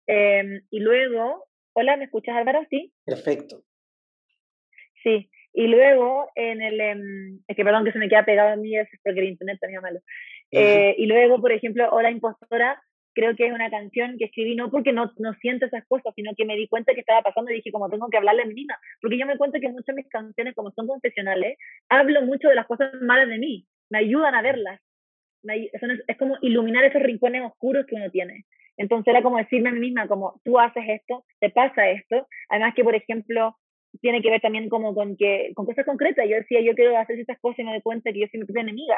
Em, 0.09 0.62
y 0.71 0.81
luego, 0.81 1.47
hola, 1.73 1.97
¿me 1.97 2.07
escuchas 2.07 2.35
Álvaro? 2.35 2.67
Sí. 2.69 2.93
Perfecto. 3.05 3.62
Sí, 5.05 5.31
y 5.53 5.69
luego 5.69 6.31
en 6.35 6.62
el, 6.62 6.81
em, 6.81 7.41
es 7.47 7.57
que 7.57 7.64
perdón 7.64 7.85
que 7.85 7.93
se 7.93 7.99
me 7.99 8.09
queda 8.09 8.25
pegado 8.25 8.50
a 8.50 8.57
mí, 8.57 8.76
es 8.76 8.88
porque 9.05 9.21
el 9.21 9.29
internet 9.29 9.59
tenía 9.61 9.81
malo. 9.81 10.00
Eh, 10.50 10.97
y 10.99 11.07
luego, 11.07 11.41
por 11.41 11.53
ejemplo, 11.53 11.88
Hola 11.93 12.11
Impostora, 12.11 12.83
creo 13.14 13.35
que 13.37 13.47
es 13.47 13.52
una 13.52 13.71
canción 13.71 14.16
que 14.18 14.26
escribí 14.26 14.56
no 14.56 14.71
porque 14.71 14.92
no, 14.92 15.11
no 15.18 15.33
siento 15.35 15.66
esas 15.66 15.87
cosas, 15.87 16.12
sino 16.14 16.33
que 16.37 16.44
me 16.44 16.56
di 16.56 16.68
cuenta 16.68 16.94
que 16.94 17.00
estaba 17.00 17.23
pasando 17.23 17.50
y 17.50 17.56
dije, 17.56 17.73
como 17.73 17.88
tengo 17.88 18.09
que 18.09 18.16
hablarle 18.16 18.42
a 18.42 18.47
mi 18.47 18.54
niña, 18.54 18.78
porque 19.00 19.18
yo 19.18 19.26
me 19.26 19.38
cuento 19.38 19.59
que 19.61 19.68
muchas 19.68 19.94
de 19.94 20.02
mis 20.02 20.09
canciones, 20.09 20.54
como 20.54 20.71
son 20.73 20.87
confesionales, 20.87 21.56
hablo 21.88 22.23
mucho 22.23 22.49
de 22.49 22.56
las 22.56 22.66
cosas 22.66 22.92
malas 23.00 23.28
de 23.28 23.38
mí, 23.38 23.66
me 23.90 23.99
ayudan 23.99 24.35
a 24.35 24.42
verlas, 24.42 24.80
es, 25.44 26.16
como 26.18 26.37
iluminar 26.40 26.85
esos 26.85 27.02
rincones 27.02 27.42
oscuros 27.42 27.87
que 27.87 27.97
uno 27.97 28.11
tiene. 28.11 28.44
Entonces 28.76 29.09
era 29.09 29.23
como 29.23 29.38
decirme 29.38 29.68
a 29.68 29.73
mí 29.73 29.80
misma, 29.80 30.09
como 30.09 30.40
tú 30.44 30.59
haces 30.59 30.85
esto, 30.88 31.25
te 31.38 31.50
pasa 31.50 31.90
esto, 31.90 32.26
además 32.49 32.75
que, 32.75 32.83
por 32.83 32.94
ejemplo, 32.94 33.56
tiene 34.00 34.21
que 34.21 34.30
ver 34.30 34.40
también 34.40 34.68
como 34.68 34.94
con 34.94 35.16
que 35.16 35.52
con 35.54 35.66
cosas 35.66 35.85
concretas. 35.85 36.26
Yo 36.28 36.37
decía, 36.37 36.61
yo 36.61 36.75
quiero 36.75 36.99
hacer 36.99 37.21
estas 37.21 37.38
cosas 37.38 37.61
y 37.61 37.64
me 37.64 37.71
doy 37.71 37.83
cuenta 37.83 38.12
que 38.12 38.21
yo 38.21 38.26
soy 38.26 38.40
mi 38.40 38.47
propia 38.47 38.62
enemiga 38.62 38.97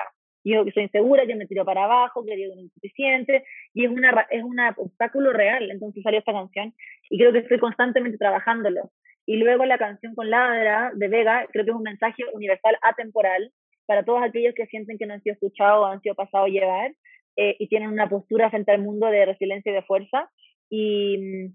yo 0.52 0.64
que 0.64 0.72
soy 0.72 0.84
insegura, 0.84 1.26
que 1.26 1.34
me 1.34 1.46
tiro 1.46 1.64
para 1.64 1.84
abajo, 1.84 2.24
que 2.24 2.36
digo 2.36 2.54
que 2.54 2.60
no 2.60 2.66
es 2.66 2.72
suficiente, 2.74 3.44
y 3.74 3.84
es, 3.84 3.90
una, 3.90 4.26
es 4.30 4.42
un 4.42 4.58
obstáculo 4.76 5.32
real, 5.32 5.70
entonces 5.70 6.02
salió 6.02 6.18
esta 6.20 6.32
canción, 6.32 6.74
y 7.10 7.18
creo 7.18 7.32
que 7.32 7.40
estoy 7.40 7.58
constantemente 7.58 8.18
trabajándolo. 8.18 8.92
Y 9.26 9.36
luego 9.36 9.64
la 9.64 9.78
canción 9.78 10.14
con 10.14 10.30
Ladra 10.30 10.92
de 10.94 11.08
Vega, 11.08 11.46
creo 11.52 11.64
que 11.64 11.70
es 11.72 11.76
un 11.76 11.82
mensaje 11.82 12.22
universal 12.32 12.76
atemporal 12.82 13.52
para 13.86 14.04
todos 14.04 14.22
aquellos 14.22 14.54
que 14.54 14.66
sienten 14.66 14.98
que 14.98 15.06
no 15.06 15.14
han 15.14 15.22
sido 15.22 15.34
escuchados 15.34 15.82
o 15.82 15.86
han 15.86 16.00
sido 16.00 16.14
pasados 16.14 16.46
a 16.46 16.50
llevar, 16.50 16.92
eh, 17.36 17.56
y 17.58 17.68
tienen 17.68 17.90
una 17.90 18.08
postura 18.08 18.48
frente 18.50 18.72
al 18.72 18.82
mundo 18.82 19.08
de 19.08 19.26
resiliencia 19.26 19.72
y 19.72 19.74
de 19.74 19.82
fuerza, 19.82 20.30
y, 20.70 21.46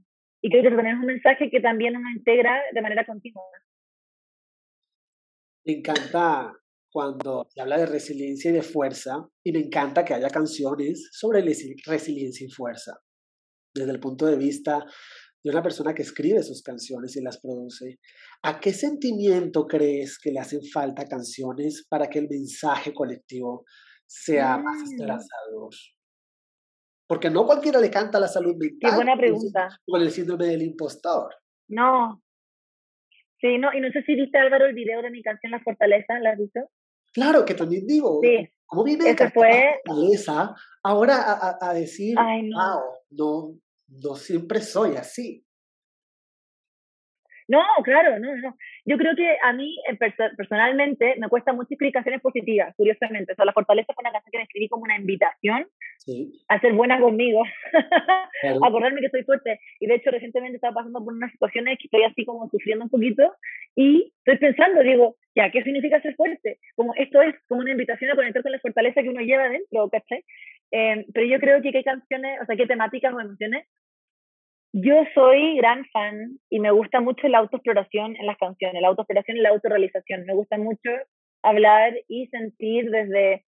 y 0.41 0.49
creo 0.49 0.63
que 0.63 0.69
también 0.69 0.95
es 0.95 0.99
un 0.99 1.07
mensaje 1.07 1.49
que 1.49 1.59
también 1.59 1.95
uno 1.95 2.09
integra 2.09 2.61
de 2.73 2.81
manera 2.81 3.05
continua. 3.05 3.43
Me 5.63 5.73
encanta 5.73 6.53
cuando 6.91 7.47
se 7.49 7.61
habla 7.61 7.77
de 7.77 7.85
resiliencia 7.85 8.51
y 8.51 8.53
de 8.53 8.61
fuerza, 8.61 9.27
y 9.43 9.51
me 9.51 9.59
encanta 9.59 10.03
que 10.03 10.13
haya 10.13 10.29
canciones 10.29 11.09
sobre 11.11 11.41
resiliencia 11.41 12.45
y 12.45 12.51
fuerza. 12.51 12.97
desde 13.73 13.91
el 13.91 14.01
punto 14.01 14.25
de 14.25 14.35
vista 14.35 14.85
de 15.43 15.49
una 15.49 15.63
persona 15.63 15.93
que 15.93 16.01
escribe 16.01 16.43
sus 16.43 16.61
canciones 16.61 17.15
y 17.15 17.23
las 17.23 17.39
produce, 17.39 17.99
¿a 18.43 18.59
qué 18.59 18.73
sentimiento 18.73 19.65
crees 19.65 20.19
que 20.19 20.31
le 20.31 20.39
hacen 20.39 20.61
falta 20.71 21.07
canciones 21.07 21.87
para 21.89 22.07
que 22.07 22.19
el 22.19 22.27
mensaje 22.29 22.93
colectivo 22.93 23.63
sea 24.05 24.57
más 24.57 24.77
mm. 24.77 24.83
esperanzador? 24.83 25.69
Porque 27.07 27.29
no 27.29 27.45
cualquiera 27.45 27.79
le 27.79 27.89
canta 27.89 28.19
la 28.19 28.27
salud 28.27 28.55
mental. 28.57 28.91
Qué 28.91 28.95
buena 28.95 29.17
pregunta. 29.17 29.69
Con 29.85 30.01
el 30.01 30.11
síndrome 30.11 30.47
del 30.47 30.61
impostor. 30.61 31.33
No. 31.69 32.21
Sí, 33.39 33.57
no, 33.57 33.73
y 33.73 33.81
no 33.81 33.89
sé 33.91 34.03
si 34.03 34.15
viste 34.15 34.37
Álvaro 34.37 34.65
el 34.65 34.75
video 34.75 35.01
de 35.01 35.09
mi 35.09 35.23
canción 35.23 35.51
La 35.51 35.61
Fortaleza, 35.61 36.19
¿la 36.19 36.31
has 36.31 36.37
visto? 36.37 36.59
Claro, 37.13 37.45
que 37.45 37.53
también 37.53 37.85
digo. 37.85 38.19
Sí. 38.21 38.49
¿Cómo 38.65 38.83
viene 38.83 39.15
fue... 39.33 39.49
La 39.85 39.93
fortaleza 39.93 40.55
ahora 40.81 41.17
a, 41.17 41.57
a, 41.59 41.73
decir, 41.73 42.15
Ay, 42.17 42.43
no. 42.43 42.57
wow, 42.57 42.81
no, 43.09 43.59
no 43.87 44.15
siempre 44.15 44.61
soy 44.61 44.95
así? 44.95 45.45
No, 47.51 47.61
claro, 47.83 48.17
no, 48.17 48.33
no. 48.37 48.55
Yo 48.85 48.97
creo 48.97 49.13
que 49.13 49.35
a 49.43 49.51
mí 49.51 49.75
personalmente 50.37 51.15
me 51.17 51.27
cuesta 51.27 51.51
muchas 51.51 51.73
explicaciones 51.73 52.21
positivas, 52.21 52.73
curiosamente. 52.77 53.33
O 53.33 53.35
sea, 53.35 53.43
La 53.43 53.51
Fortaleza 53.51 53.91
fue 53.93 54.03
una 54.03 54.13
canción 54.13 54.31
que 54.31 54.37
me 54.37 54.43
escribí 54.45 54.69
como 54.69 54.83
una 54.83 54.95
invitación 54.95 55.67
a 56.47 56.59
ser 56.61 56.71
buena 56.71 56.97
conmigo, 57.01 57.43
a 58.63 58.67
acordarme 58.67 59.01
que 59.01 59.09
soy 59.09 59.23
fuerte. 59.23 59.59
Y 59.81 59.87
de 59.87 59.95
hecho, 59.95 60.11
recientemente 60.11 60.55
estaba 60.55 60.75
pasando 60.75 61.03
por 61.03 61.13
unas 61.13 61.29
situaciones 61.33 61.77
que 61.77 61.87
estoy 61.87 62.03
así 62.03 62.23
como 62.23 62.49
sufriendo 62.49 62.85
un 62.85 62.89
poquito 62.89 63.35
y 63.75 64.13
estoy 64.19 64.37
pensando, 64.37 64.81
digo, 64.81 65.17
ya, 65.35 65.51
¿qué 65.51 65.61
significa 65.61 66.01
ser 66.01 66.15
fuerte? 66.15 66.57
Como 66.77 66.95
esto 66.95 67.21
es 67.21 67.35
como 67.49 67.59
una 67.59 67.71
invitación 67.71 68.11
a 68.11 68.15
conectar 68.15 68.43
con 68.43 68.53
la 68.53 68.59
fortaleza 68.59 69.01
que 69.01 69.09
uno 69.09 69.19
lleva 69.19 69.49
dentro, 69.49 69.89
¿cachai? 69.89 70.23
Eh, 70.71 71.05
pero 71.13 71.27
yo 71.27 71.37
creo 71.41 71.61
que 71.61 71.77
hay 71.77 71.83
canciones, 71.83 72.39
o 72.41 72.45
sea, 72.45 72.55
qué 72.55 72.65
temáticas 72.65 73.13
o 73.13 73.19
emociones 73.19 73.67
yo 74.73 75.03
soy 75.13 75.57
gran 75.57 75.85
fan 75.91 76.39
y 76.49 76.59
me 76.59 76.71
gusta 76.71 77.01
mucho 77.01 77.27
la 77.27 77.39
autoexploración 77.39 78.15
en 78.15 78.25
las 78.25 78.37
canciones, 78.37 78.81
la 78.81 78.87
autoexploración 78.87 79.37
y 79.37 79.41
la 79.41 79.49
autorrealización. 79.49 80.25
Me 80.25 80.33
gusta 80.33 80.57
mucho 80.57 80.89
hablar 81.43 81.93
y 82.07 82.27
sentir 82.27 82.89
desde, 82.89 83.43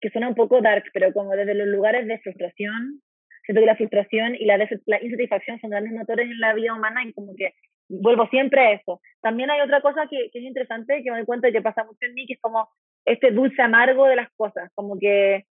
que 0.00 0.10
suena 0.10 0.28
un 0.28 0.34
poco 0.34 0.60
dark, 0.60 0.84
pero 0.92 1.12
como 1.12 1.30
desde 1.30 1.54
los 1.54 1.68
lugares 1.68 2.06
de 2.06 2.18
frustración. 2.18 3.00
Siento 3.44 3.60
que 3.60 3.66
la 3.66 3.76
frustración 3.76 4.34
y 4.34 4.46
la, 4.46 4.56
insatisfacción 4.56 5.60
son 5.60 5.70
grandes 5.70 5.92
motores 5.92 6.28
en 6.28 6.40
la 6.40 6.54
vida 6.54 6.74
humana 6.74 7.04
y 7.04 7.12
como 7.12 7.34
que 7.36 7.52
vuelvo 7.88 8.26
siempre 8.28 8.60
a 8.60 8.72
eso. 8.72 9.00
También 9.20 9.50
hay 9.50 9.60
otra 9.60 9.80
cosa 9.80 10.06
que, 10.10 10.30
que 10.32 10.38
es 10.38 10.44
interesante, 10.44 11.02
que 11.04 11.10
me 11.10 11.18
doy 11.18 11.26
cuenta 11.26 11.46
de 11.46 11.52
que 11.52 11.62
pasa 11.62 11.84
mucho 11.84 11.98
en 12.00 12.14
mí, 12.14 12.26
que 12.26 12.32
es 12.32 12.40
como 12.40 12.68
este 13.04 13.30
dulce 13.30 13.60
amargo 13.60 14.06
de 14.06 14.16
las 14.16 14.30
cosas, 14.36 14.72
como 14.74 14.98
que 14.98 15.44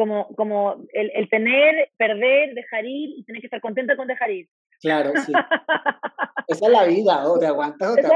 como, 0.00 0.28
como 0.34 0.86
el, 0.94 1.10
el, 1.14 1.28
tener, 1.28 1.90
perder, 1.98 2.54
dejar 2.54 2.86
ir 2.86 3.10
y 3.18 3.24
tener 3.24 3.42
que 3.42 3.48
estar 3.48 3.60
contenta 3.60 3.96
con 3.96 4.08
dejar 4.08 4.30
ir. 4.30 4.48
Claro, 4.80 5.12
sí. 5.26 5.30
esa 6.48 6.66
es 6.66 6.72
la 6.72 6.84
vida, 6.84 7.28
o 7.28 7.38
te 7.38 7.46
aguantas 7.46 7.92
o 7.92 7.94
te 7.96 8.06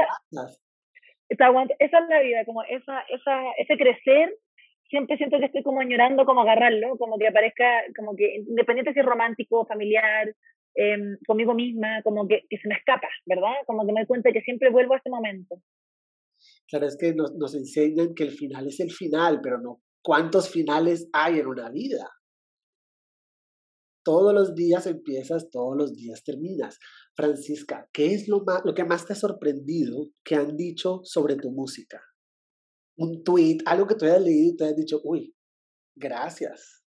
aguantas. 1.45 1.77
esa 1.77 1.99
es 1.99 2.09
la 2.09 2.21
vida, 2.21 2.43
como 2.43 2.63
esa, 2.63 3.01
esa, 3.01 3.39
ese 3.59 3.77
crecer, 3.77 4.33
siempre 4.89 5.15
siento 5.17 5.37
que 5.37 5.45
estoy 5.45 5.61
como 5.61 5.79
añorando 5.79 6.25
como 6.25 6.41
agarrarlo, 6.41 6.97
como 6.97 7.19
que 7.19 7.27
aparezca, 7.27 7.83
como 7.95 8.15
que 8.15 8.37
independiente 8.37 8.93
si 8.93 9.01
es 9.01 9.05
romántico, 9.05 9.67
familiar, 9.67 10.33
em, 10.73 11.17
conmigo 11.27 11.53
misma, 11.53 12.01
como 12.01 12.27
que, 12.27 12.45
que, 12.49 12.57
se 12.57 12.67
me 12.67 12.73
escapa, 12.73 13.09
¿verdad? 13.27 13.53
Como 13.67 13.85
que 13.85 13.93
me 13.93 13.99
doy 13.99 14.07
cuenta 14.07 14.31
que 14.31 14.41
siempre 14.41 14.71
vuelvo 14.71 14.95
a 14.95 14.97
ese 14.97 15.11
momento. 15.11 15.61
Claro, 16.67 16.87
es 16.87 16.97
que 16.97 17.13
nos, 17.13 17.35
nos 17.35 17.53
enseñan 17.53 18.15
que 18.15 18.23
el 18.23 18.31
final 18.31 18.65
es 18.65 18.79
el 18.79 18.89
final, 18.89 19.39
pero 19.43 19.59
no 19.59 19.84
¿Cuántos 20.05 20.51
finales 20.51 21.09
hay 21.13 21.39
en 21.39 21.47
una 21.47 21.71
vida? 21.71 22.07
Todos 24.03 24.35
los 24.35 24.53
días 24.53 24.85
empiezas, 24.85 25.49
todos 25.49 25.75
los 25.75 25.95
días 25.95 26.23
terminas. 26.23 26.77
Francisca, 27.15 27.89
¿qué 27.91 28.13
es 28.13 28.27
lo, 28.27 28.43
más, 28.43 28.61
lo 28.63 28.75
que 28.75 28.83
más 28.83 29.07
te 29.07 29.13
ha 29.13 29.15
sorprendido 29.15 30.11
que 30.23 30.35
han 30.35 30.55
dicho 30.55 31.01
sobre 31.03 31.37
tu 31.37 31.49
música? 31.49 32.03
Un 32.97 33.23
tweet, 33.23 33.57
algo 33.65 33.87
que 33.87 33.95
tú 33.95 34.05
hayas 34.05 34.21
leído 34.21 34.53
y 34.53 34.55
te 34.55 34.65
hayas 34.65 34.75
dicho, 34.75 35.01
uy, 35.03 35.35
gracias. 35.95 36.83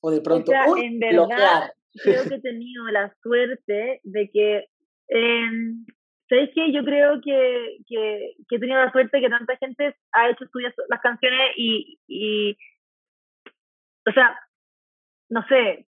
O 0.00 0.10
de 0.10 0.22
pronto, 0.22 0.50
uy, 0.68 0.80
en 0.80 0.98
verdad, 0.98 1.74
creo 1.92 2.26
que 2.26 2.36
he 2.36 2.40
tenido 2.40 2.86
la 2.86 3.14
suerte 3.22 4.00
de 4.02 4.30
que 4.32 4.64
em, 5.08 5.84
¿Sabes 6.28 6.50
qué? 6.54 6.72
Yo 6.72 6.84
creo 6.84 7.20
que, 7.20 7.78
que, 7.86 8.34
que, 8.48 8.56
he 8.56 8.58
tenido 8.58 8.82
la 8.82 8.92
suerte 8.92 9.20
que 9.20 9.28
tanta 9.28 9.56
gente 9.58 9.94
ha 10.12 10.30
hecho 10.30 10.46
suyas 10.50 10.72
las 10.88 11.00
canciones 11.00 11.52
y, 11.56 11.98
y 12.08 12.56
o 14.06 14.12
sea, 14.12 14.38
no 15.28 15.46
sé, 15.48 15.86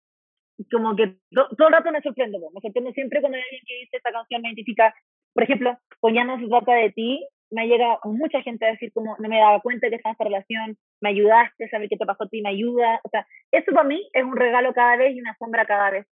como 0.70 0.96
que 0.96 1.16
todo 1.30 1.68
el 1.68 1.72
rato 1.72 1.92
me 1.92 2.02
sorprendo, 2.02 2.38
me 2.52 2.60
sorprendo 2.60 2.92
siempre 2.92 3.20
cuando 3.20 3.36
hay 3.36 3.44
alguien 3.44 3.62
que 3.66 3.78
dice 3.80 3.96
esta 3.96 4.12
canción 4.12 4.42
me 4.42 4.48
identifica, 4.48 4.94
por 5.32 5.44
ejemplo, 5.44 5.78
con 6.00 6.14
Ya 6.14 6.24
no 6.24 6.38
se 6.38 6.48
trata 6.48 6.74
de 6.74 6.90
ti, 6.90 7.26
me 7.50 7.62
ha 7.62 7.66
llegado 7.66 7.98
mucha 8.04 8.42
gente 8.42 8.66
a 8.66 8.72
decir 8.72 8.92
como 8.92 9.16
no 9.18 9.28
me 9.28 9.38
daba 9.38 9.60
cuenta 9.60 9.88
que 9.88 9.96
estaba 9.96 10.12
esta 10.12 10.24
relación, 10.24 10.76
me 11.00 11.10
ayudaste, 11.10 11.68
saber 11.68 11.88
qué 11.88 11.96
te 11.96 12.06
pasó 12.06 12.24
a 12.24 12.28
ti, 12.28 12.42
me 12.42 12.50
ayuda, 12.50 13.00
o 13.04 13.08
sea, 13.08 13.26
eso 13.52 13.72
para 13.72 13.88
mí 13.88 14.08
es 14.12 14.24
un 14.24 14.36
regalo 14.36 14.74
cada 14.74 14.96
vez 14.96 15.14
y 15.14 15.20
una 15.20 15.36
sombra 15.38 15.64
cada 15.64 15.90
vez 15.90 16.06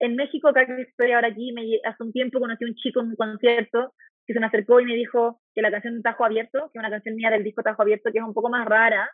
en 0.00 0.16
México, 0.16 0.48
acá 0.48 0.66
que 0.66 0.82
estoy 0.82 1.12
ahora 1.12 1.28
aquí, 1.28 1.52
me, 1.52 1.62
hace 1.84 2.02
un 2.02 2.12
tiempo 2.12 2.40
conocí 2.40 2.64
a 2.64 2.68
un 2.68 2.74
chico 2.74 3.00
en 3.00 3.08
un 3.08 3.16
concierto 3.16 3.94
que 4.26 4.32
se 4.32 4.40
me 4.40 4.46
acercó 4.46 4.80
y 4.80 4.84
me 4.86 4.94
dijo 4.94 5.40
que 5.54 5.62
la 5.62 5.70
canción 5.70 6.02
Tajo 6.02 6.24
Abierto, 6.24 6.70
que 6.72 6.78
es 6.78 6.80
una 6.80 6.90
canción 6.90 7.14
mía 7.14 7.30
del 7.30 7.44
disco 7.44 7.62
Tajo 7.62 7.82
Abierto, 7.82 8.10
que 8.12 8.18
es 8.18 8.24
un 8.24 8.34
poco 8.34 8.48
más 8.48 8.66
rara 8.66 9.10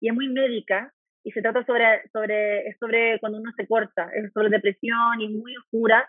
y 0.00 0.08
es 0.08 0.14
muy 0.14 0.28
médica, 0.28 0.92
y 1.24 1.30
se 1.30 1.42
trata 1.42 1.64
sobre, 1.64 2.08
sobre, 2.12 2.68
es 2.68 2.76
sobre 2.78 3.20
cuando 3.20 3.38
uno 3.38 3.52
se 3.56 3.66
corta, 3.66 4.10
es 4.14 4.32
sobre 4.32 4.48
depresión 4.48 5.20
y 5.20 5.28
muy 5.28 5.56
oscura. 5.56 6.08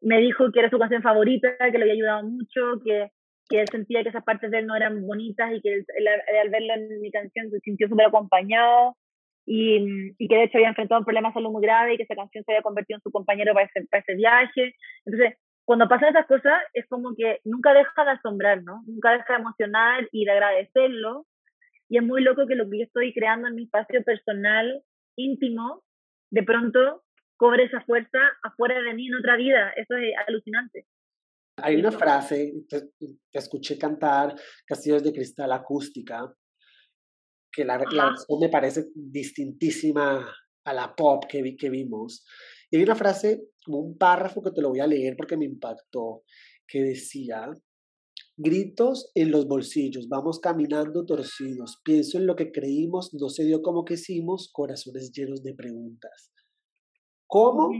Me 0.00 0.18
dijo 0.18 0.50
que 0.50 0.60
era 0.60 0.70
su 0.70 0.78
canción 0.78 1.02
favorita, 1.02 1.56
que 1.58 1.78
le 1.78 1.82
había 1.82 1.94
ayudado 1.94 2.24
mucho, 2.24 2.80
que, 2.84 3.10
que 3.48 3.60
él 3.60 3.68
sentía 3.70 4.02
que 4.02 4.08
esas 4.08 4.24
partes 4.24 4.50
de 4.50 4.58
él 4.58 4.66
no 4.66 4.74
eran 4.74 5.06
bonitas 5.06 5.52
y 5.52 5.60
que 5.60 5.84
al 6.42 6.50
verlo 6.50 6.74
en 6.74 7.00
mi 7.00 7.10
canción 7.10 7.50
se 7.50 7.60
sintió 7.60 7.88
súper 7.88 8.06
acompañado 8.06 8.96
y, 9.46 10.14
y, 10.18 10.28
que 10.28 10.36
de 10.36 10.44
hecho 10.44 10.58
había 10.58 10.68
enfrentado 10.68 11.00
un 11.00 11.04
problema 11.04 11.28
de 11.28 11.34
salud 11.34 11.50
muy 11.50 11.62
grave 11.62 11.94
y 11.94 11.96
que 11.96 12.04
esa 12.04 12.14
canción 12.14 12.44
se 12.44 12.52
había 12.52 12.62
convertido 12.62 12.96
en 12.96 13.02
su 13.02 13.10
compañero 13.10 13.52
para 13.52 13.66
ese, 13.66 13.86
para 13.90 14.02
ese 14.02 14.14
viaje. 14.14 14.74
Entonces, 15.04 15.38
cuando 15.64 15.88
pasan 15.88 16.10
esas 16.10 16.26
cosas, 16.26 16.62
es 16.72 16.86
como 16.88 17.14
que 17.14 17.40
nunca 17.44 17.72
deja 17.72 18.04
de 18.04 18.10
asombrar, 18.12 18.62
¿no? 18.62 18.82
Nunca 18.86 19.12
deja 19.12 19.34
de 19.34 19.40
emocionar 19.40 20.08
y 20.12 20.24
de 20.24 20.30
agradecerlo. 20.30 21.26
Y 21.88 21.98
es 21.98 22.02
muy 22.02 22.22
loco 22.22 22.46
que 22.46 22.54
lo 22.54 22.68
que 22.68 22.78
yo 22.78 22.84
estoy 22.84 23.12
creando 23.12 23.48
en 23.48 23.54
mi 23.54 23.64
espacio 23.64 24.02
personal, 24.02 24.82
íntimo, 25.16 25.82
de 26.30 26.42
pronto 26.42 27.04
cobre 27.36 27.64
esa 27.64 27.80
fuerza 27.82 28.18
afuera 28.42 28.80
de 28.80 28.94
mí 28.94 29.08
en 29.08 29.16
otra 29.16 29.36
vida. 29.36 29.70
Eso 29.76 29.94
es 29.96 30.14
alucinante. 30.26 30.86
Hay 31.56 31.76
una 31.76 31.92
frase, 31.92 32.52
te 32.68 32.90
escuché 33.32 33.78
cantar 33.78 34.34
Castillos 34.66 35.04
de 35.04 35.12
Cristal 35.12 35.52
acústica, 35.52 36.32
que 37.54 37.64
la, 37.64 37.78
la 37.92 38.14
me 38.40 38.48
parece 38.48 38.86
distintísima 38.94 40.26
a 40.64 40.72
la 40.72 40.94
pop 40.94 41.24
que, 41.28 41.42
vi, 41.42 41.56
que 41.56 41.70
vimos. 41.70 42.24
Y 42.70 42.76
hay 42.76 42.82
una 42.82 42.96
frase, 42.96 43.48
como 43.64 43.78
un 43.78 43.96
párrafo 43.96 44.42
que 44.42 44.50
te 44.50 44.60
lo 44.60 44.70
voy 44.70 44.80
a 44.80 44.86
leer 44.86 45.14
porque 45.16 45.36
me 45.36 45.44
impactó, 45.44 46.22
que 46.66 46.82
decía, 46.82 47.50
gritos 48.36 49.10
en 49.14 49.30
los 49.30 49.46
bolsillos, 49.46 50.08
vamos 50.08 50.40
caminando 50.40 51.04
torcidos, 51.04 51.80
pienso 51.84 52.18
en 52.18 52.26
lo 52.26 52.34
que 52.34 52.50
creímos, 52.50 53.14
no 53.14 53.28
se 53.28 53.44
dio 53.44 53.62
como 53.62 53.84
que 53.84 53.94
hicimos, 53.94 54.50
corazones 54.52 55.12
llenos 55.12 55.42
de 55.42 55.54
preguntas. 55.54 56.32
¿Cómo 57.26 57.70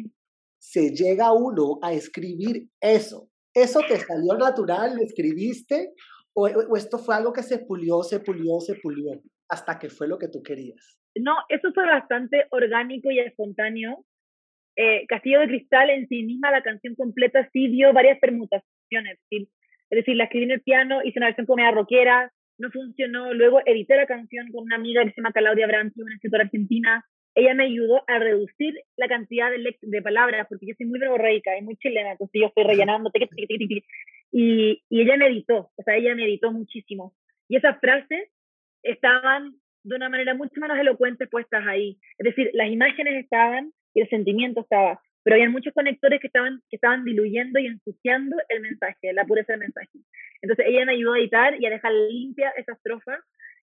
se 0.58 0.90
llega 0.90 1.32
uno 1.32 1.78
a 1.82 1.92
escribir 1.92 2.68
eso? 2.80 3.28
¿Eso 3.52 3.80
te 3.88 3.98
salió 3.98 4.36
natural? 4.36 4.96
¿Lo 4.96 5.02
escribiste? 5.02 5.92
¿O, 6.34 6.46
o 6.46 6.76
esto 6.76 6.98
fue 6.98 7.14
algo 7.14 7.32
que 7.32 7.42
se 7.42 7.58
pulió, 7.58 8.02
se 8.02 8.20
pulió, 8.20 8.58
se 8.60 8.74
pulió? 8.82 9.22
Hasta 9.48 9.78
que 9.78 9.88
fue 9.88 10.08
lo 10.08 10.18
que 10.18 10.28
tú 10.28 10.42
querías? 10.42 10.98
No, 11.16 11.36
eso 11.48 11.72
fue 11.72 11.86
bastante 11.86 12.46
orgánico 12.50 13.10
y 13.10 13.20
espontáneo. 13.20 14.04
Eh, 14.76 15.06
Castillo 15.06 15.40
de 15.40 15.46
Cristal 15.46 15.90
en 15.90 16.08
sí 16.08 16.24
misma, 16.24 16.50
la 16.50 16.62
canción 16.62 16.94
completa, 16.96 17.48
sí 17.52 17.68
dio 17.68 17.92
varias 17.92 18.18
permutaciones. 18.18 19.18
¿sí? 19.30 19.48
Es 19.90 19.96
decir, 19.96 20.16
la 20.16 20.24
escribí 20.24 20.44
en 20.44 20.50
el 20.52 20.62
piano, 20.62 21.02
hice 21.04 21.18
una 21.18 21.26
versión 21.26 21.46
comedia 21.46 21.70
rockera, 21.70 22.32
no 22.58 22.70
funcionó. 22.70 23.32
Luego 23.32 23.60
edité 23.64 23.96
la 23.96 24.06
canción 24.06 24.50
con 24.50 24.64
una 24.64 24.76
amiga 24.76 25.04
que 25.04 25.10
se 25.10 25.20
llama 25.20 25.32
Claudia 25.32 25.66
Branchi, 25.66 26.00
una 26.00 26.14
escritora 26.14 26.44
argentina. 26.44 27.04
Ella 27.36 27.54
me 27.54 27.64
ayudó 27.64 28.02
a 28.06 28.18
reducir 28.18 28.74
la 28.96 29.08
cantidad 29.08 29.50
de, 29.50 29.76
de 29.80 30.02
palabras, 30.02 30.46
porque 30.48 30.66
yo 30.66 30.74
soy 30.76 30.86
muy 30.86 31.00
verborreica 31.00 31.56
y 31.58 31.62
muy 31.62 31.76
chilena, 31.76 32.12
entonces 32.12 32.40
yo 32.40 32.46
estoy 32.46 32.62
rellenando. 32.64 33.10
y, 34.32 34.82
y 34.88 35.00
ella 35.00 35.16
me 35.16 35.26
editó, 35.26 35.70
o 35.74 35.82
sea, 35.84 35.96
ella 35.96 36.14
me 36.14 36.24
editó 36.24 36.52
muchísimo. 36.52 37.12
Y 37.48 37.56
esas 37.56 37.78
frases 37.80 38.28
estaban 38.84 39.54
de 39.82 39.96
una 39.96 40.08
manera 40.08 40.34
mucho 40.34 40.60
menos 40.60 40.78
elocuente 40.78 41.26
puestas 41.26 41.66
ahí. 41.66 41.98
Es 42.18 42.24
decir, 42.24 42.50
las 42.54 42.70
imágenes 42.70 43.22
estaban 43.22 43.72
y 43.94 44.00
el 44.00 44.08
sentimiento 44.08 44.60
estaba, 44.60 45.00
pero 45.22 45.36
había 45.36 45.50
muchos 45.50 45.72
conectores 45.74 46.20
que 46.20 46.26
estaban, 46.26 46.60
que 46.70 46.76
estaban 46.76 47.04
diluyendo 47.04 47.58
y 47.58 47.66
ensuciando 47.66 48.36
el 48.48 48.60
mensaje, 48.60 49.12
la 49.12 49.24
pureza 49.24 49.52
del 49.52 49.60
mensaje. 49.60 49.98
Entonces 50.42 50.66
ella 50.68 50.84
me 50.84 50.92
ayudó 50.92 51.14
a 51.14 51.18
editar 51.18 51.60
y 51.60 51.66
a 51.66 51.70
dejar 51.70 51.92
limpia 51.92 52.50
esa 52.56 52.72
estrofa. 52.72 53.18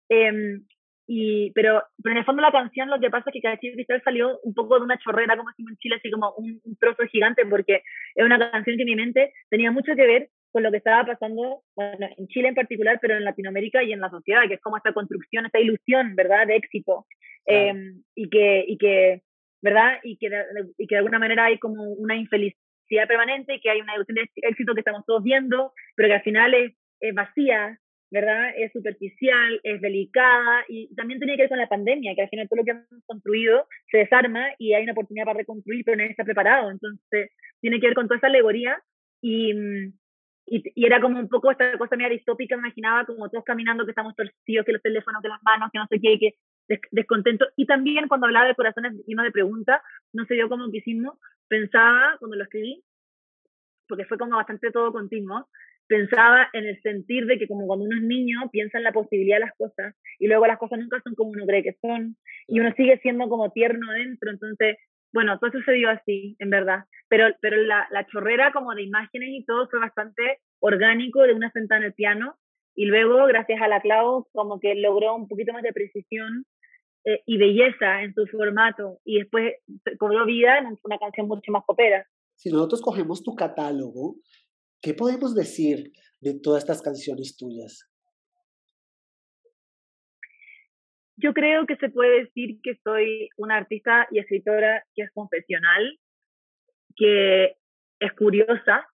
Em, 0.08 0.64
y, 1.06 1.50
pero, 1.52 1.82
pero 2.02 2.12
en 2.12 2.18
el 2.18 2.24
fondo 2.24 2.40
la 2.40 2.52
canción 2.52 2.88
lo 2.88 3.00
que 3.00 3.10
pasa 3.10 3.30
es 3.30 3.32
que 3.32 3.40
Cachillo 3.40 3.74
Cristal 3.74 4.02
salió 4.04 4.38
un 4.44 4.54
poco 4.54 4.78
de 4.78 4.84
una 4.84 4.98
chorrera, 4.98 5.36
como 5.36 5.50
decimos 5.50 5.72
en 5.72 5.78
Chile, 5.78 5.96
así 5.96 6.10
como 6.10 6.32
un, 6.34 6.60
trozo 6.78 7.02
gigante, 7.08 7.44
porque 7.46 7.82
es 8.14 8.24
una 8.24 8.38
canción 8.38 8.76
que 8.76 8.82
en 8.82 8.88
mi 8.88 8.96
mente 8.96 9.32
tenía 9.48 9.72
mucho 9.72 9.94
que 9.96 10.06
ver 10.06 10.28
con 10.52 10.62
lo 10.62 10.70
que 10.70 10.78
estaba 10.78 11.04
pasando, 11.04 11.62
bueno, 11.76 12.08
en 12.16 12.26
Chile 12.28 12.48
en 12.48 12.54
particular, 12.54 12.98
pero 13.00 13.16
en 13.16 13.24
Latinoamérica 13.24 13.82
y 13.82 13.92
en 13.92 14.00
la 14.00 14.10
sociedad, 14.10 14.42
que 14.48 14.54
es 14.54 14.60
como 14.60 14.76
esta 14.76 14.92
construcción, 14.92 15.46
esta 15.46 15.60
ilusión, 15.60 16.14
¿verdad?, 16.16 16.46
de 16.46 16.56
éxito. 16.56 17.06
Em, 17.46 18.02
y, 18.14 18.28
que, 18.28 18.64
y 18.66 18.78
que, 18.78 19.22
¿verdad? 19.62 19.98
Y 20.02 20.16
que, 20.18 20.30
de, 20.30 20.44
y 20.78 20.86
que 20.86 20.94
de 20.94 20.98
alguna 20.98 21.18
manera 21.18 21.46
hay 21.46 21.58
como 21.58 21.82
una 21.82 22.16
infelicidad 22.16 23.08
permanente 23.08 23.54
y 23.54 23.60
que 23.60 23.70
hay 23.70 23.80
una 23.80 23.94
ilusión 23.94 24.16
de 24.16 24.28
éxito 24.36 24.74
que 24.74 24.80
estamos 24.80 25.04
todos 25.06 25.22
viendo, 25.22 25.72
pero 25.96 26.08
que 26.08 26.14
al 26.14 26.22
final 26.22 26.54
es, 26.54 26.74
es 27.00 27.14
vacía, 27.14 27.78
¿verdad? 28.10 28.50
Es 28.56 28.72
superficial, 28.72 29.60
es 29.62 29.80
delicada 29.80 30.64
y 30.68 30.92
también 30.94 31.20
tiene 31.20 31.36
que 31.36 31.42
ver 31.42 31.48
con 31.48 31.58
la 31.58 31.68
pandemia, 31.68 32.14
que 32.14 32.22
al 32.22 32.28
final 32.28 32.48
todo 32.48 32.58
lo 32.58 32.64
que 32.64 32.72
hemos 32.72 33.04
construido 33.06 33.66
se 33.90 33.98
desarma 33.98 34.48
y 34.58 34.74
hay 34.74 34.82
una 34.82 34.92
oportunidad 34.92 35.24
para 35.26 35.38
reconstruir, 35.38 35.84
pero 35.84 35.96
nadie 35.96 36.10
está 36.10 36.24
preparado. 36.24 36.70
Entonces, 36.70 37.30
tiene 37.60 37.80
que 37.80 37.86
ver 37.86 37.94
con 37.94 38.08
toda 38.08 38.18
esa 38.18 38.26
alegoría 38.26 38.82
y, 39.22 39.52
y, 40.50 40.84
era 40.84 41.00
como 41.00 41.20
un 41.20 41.28
poco 41.28 41.50
esta 41.50 41.78
cosa 41.78 41.96
media 41.96 42.10
distópica, 42.10 42.56
imaginaba 42.56 43.06
como 43.06 43.28
todos 43.30 43.44
caminando, 43.44 43.84
que 43.84 43.92
estamos 43.92 44.16
torcidos, 44.16 44.66
que 44.66 44.72
los 44.72 44.82
teléfonos, 44.82 45.22
que 45.22 45.28
las 45.28 45.42
manos, 45.42 45.70
que 45.72 45.78
no 45.78 45.86
sé 45.88 46.00
qué, 46.00 46.18
que 46.18 46.34
descontento. 46.90 47.46
Y 47.56 47.66
también 47.66 48.08
cuando 48.08 48.26
hablaba 48.26 48.48
de 48.48 48.54
corazones 48.56 48.94
llenos 49.06 49.24
de 49.24 49.30
preguntas, 49.30 49.80
no 50.12 50.24
sé 50.26 50.36
yo 50.36 50.48
cómo 50.48 50.70
quisimos, 50.70 51.18
pensaba 51.48 52.16
cuando 52.18 52.36
lo 52.36 52.44
escribí, 52.44 52.82
porque 53.88 54.04
fue 54.04 54.18
como 54.18 54.36
bastante 54.36 54.72
todo 54.72 54.92
continuo, 54.92 55.48
pensaba 55.86 56.48
en 56.52 56.66
el 56.66 56.80
sentir 56.82 57.26
de 57.26 57.38
que 57.38 57.48
como 57.48 57.66
cuando 57.66 57.84
uno 57.84 57.96
es 57.96 58.02
niño 58.02 58.48
piensa 58.50 58.78
en 58.78 58.84
la 58.84 58.92
posibilidad 58.92 59.36
de 59.36 59.46
las 59.46 59.56
cosas 59.56 59.94
y 60.18 60.28
luego 60.28 60.46
las 60.46 60.58
cosas 60.58 60.78
nunca 60.78 61.00
son 61.02 61.14
como 61.14 61.30
uno 61.30 61.46
cree 61.46 61.64
que 61.64 61.76
son 61.80 62.16
y 62.46 62.60
uno 62.60 62.72
sigue 62.76 62.98
siendo 62.98 63.28
como 63.28 63.50
tierno 63.50 63.90
dentro, 63.92 64.30
entonces, 64.30 64.78
bueno, 65.12 65.38
todo 65.38 65.50
sucedió 65.50 65.90
así, 65.90 66.36
en 66.38 66.50
verdad, 66.50 66.84
pero, 67.08 67.26
pero 67.40 67.56
la, 67.62 67.86
la 67.90 68.06
chorrera 68.06 68.52
como 68.52 68.74
de 68.74 68.82
imágenes 68.82 69.30
y 69.32 69.44
todo 69.44 69.68
fue 69.68 69.80
bastante 69.80 70.38
orgánico 70.60 71.22
de 71.22 71.34
una 71.34 71.50
sentada 71.50 71.80
en 71.80 71.86
el 71.86 71.94
piano 71.94 72.36
y 72.74 72.86
luego, 72.86 73.26
gracias 73.26 73.60
a 73.60 73.68
la 73.68 73.80
Clau, 73.80 74.28
como 74.32 74.60
que 74.60 74.74
logró 74.74 75.14
un 75.14 75.28
poquito 75.28 75.52
más 75.52 75.62
de 75.62 75.72
precisión 75.72 76.44
eh, 77.04 77.22
y 77.26 77.38
belleza 77.38 78.02
en 78.02 78.14
su 78.14 78.26
formato 78.26 78.98
y 79.04 79.18
después 79.18 79.54
cobró 79.98 80.24
vida 80.24 80.58
en 80.58 80.78
una 80.84 80.98
canción 80.98 81.26
mucho 81.26 81.50
más 81.52 81.64
popera. 81.66 82.06
Si 82.36 82.50
nosotros 82.50 82.80
cogemos 82.80 83.22
tu 83.22 83.34
catálogo, 83.34 84.16
¿Qué 84.82 84.94
podemos 84.94 85.34
decir 85.34 85.92
de 86.20 86.40
todas 86.40 86.62
estas 86.62 86.80
canciones 86.80 87.36
tuyas? 87.36 87.89
Yo 91.22 91.34
creo 91.34 91.66
que 91.66 91.76
se 91.76 91.90
puede 91.90 92.24
decir 92.24 92.60
que 92.62 92.76
soy 92.82 93.28
una 93.36 93.56
artista 93.56 94.06
y 94.10 94.18
escritora 94.18 94.84
que 94.94 95.02
es 95.02 95.10
confesional, 95.12 95.98
que 96.96 97.56
es 98.00 98.12
curiosa, 98.14 98.86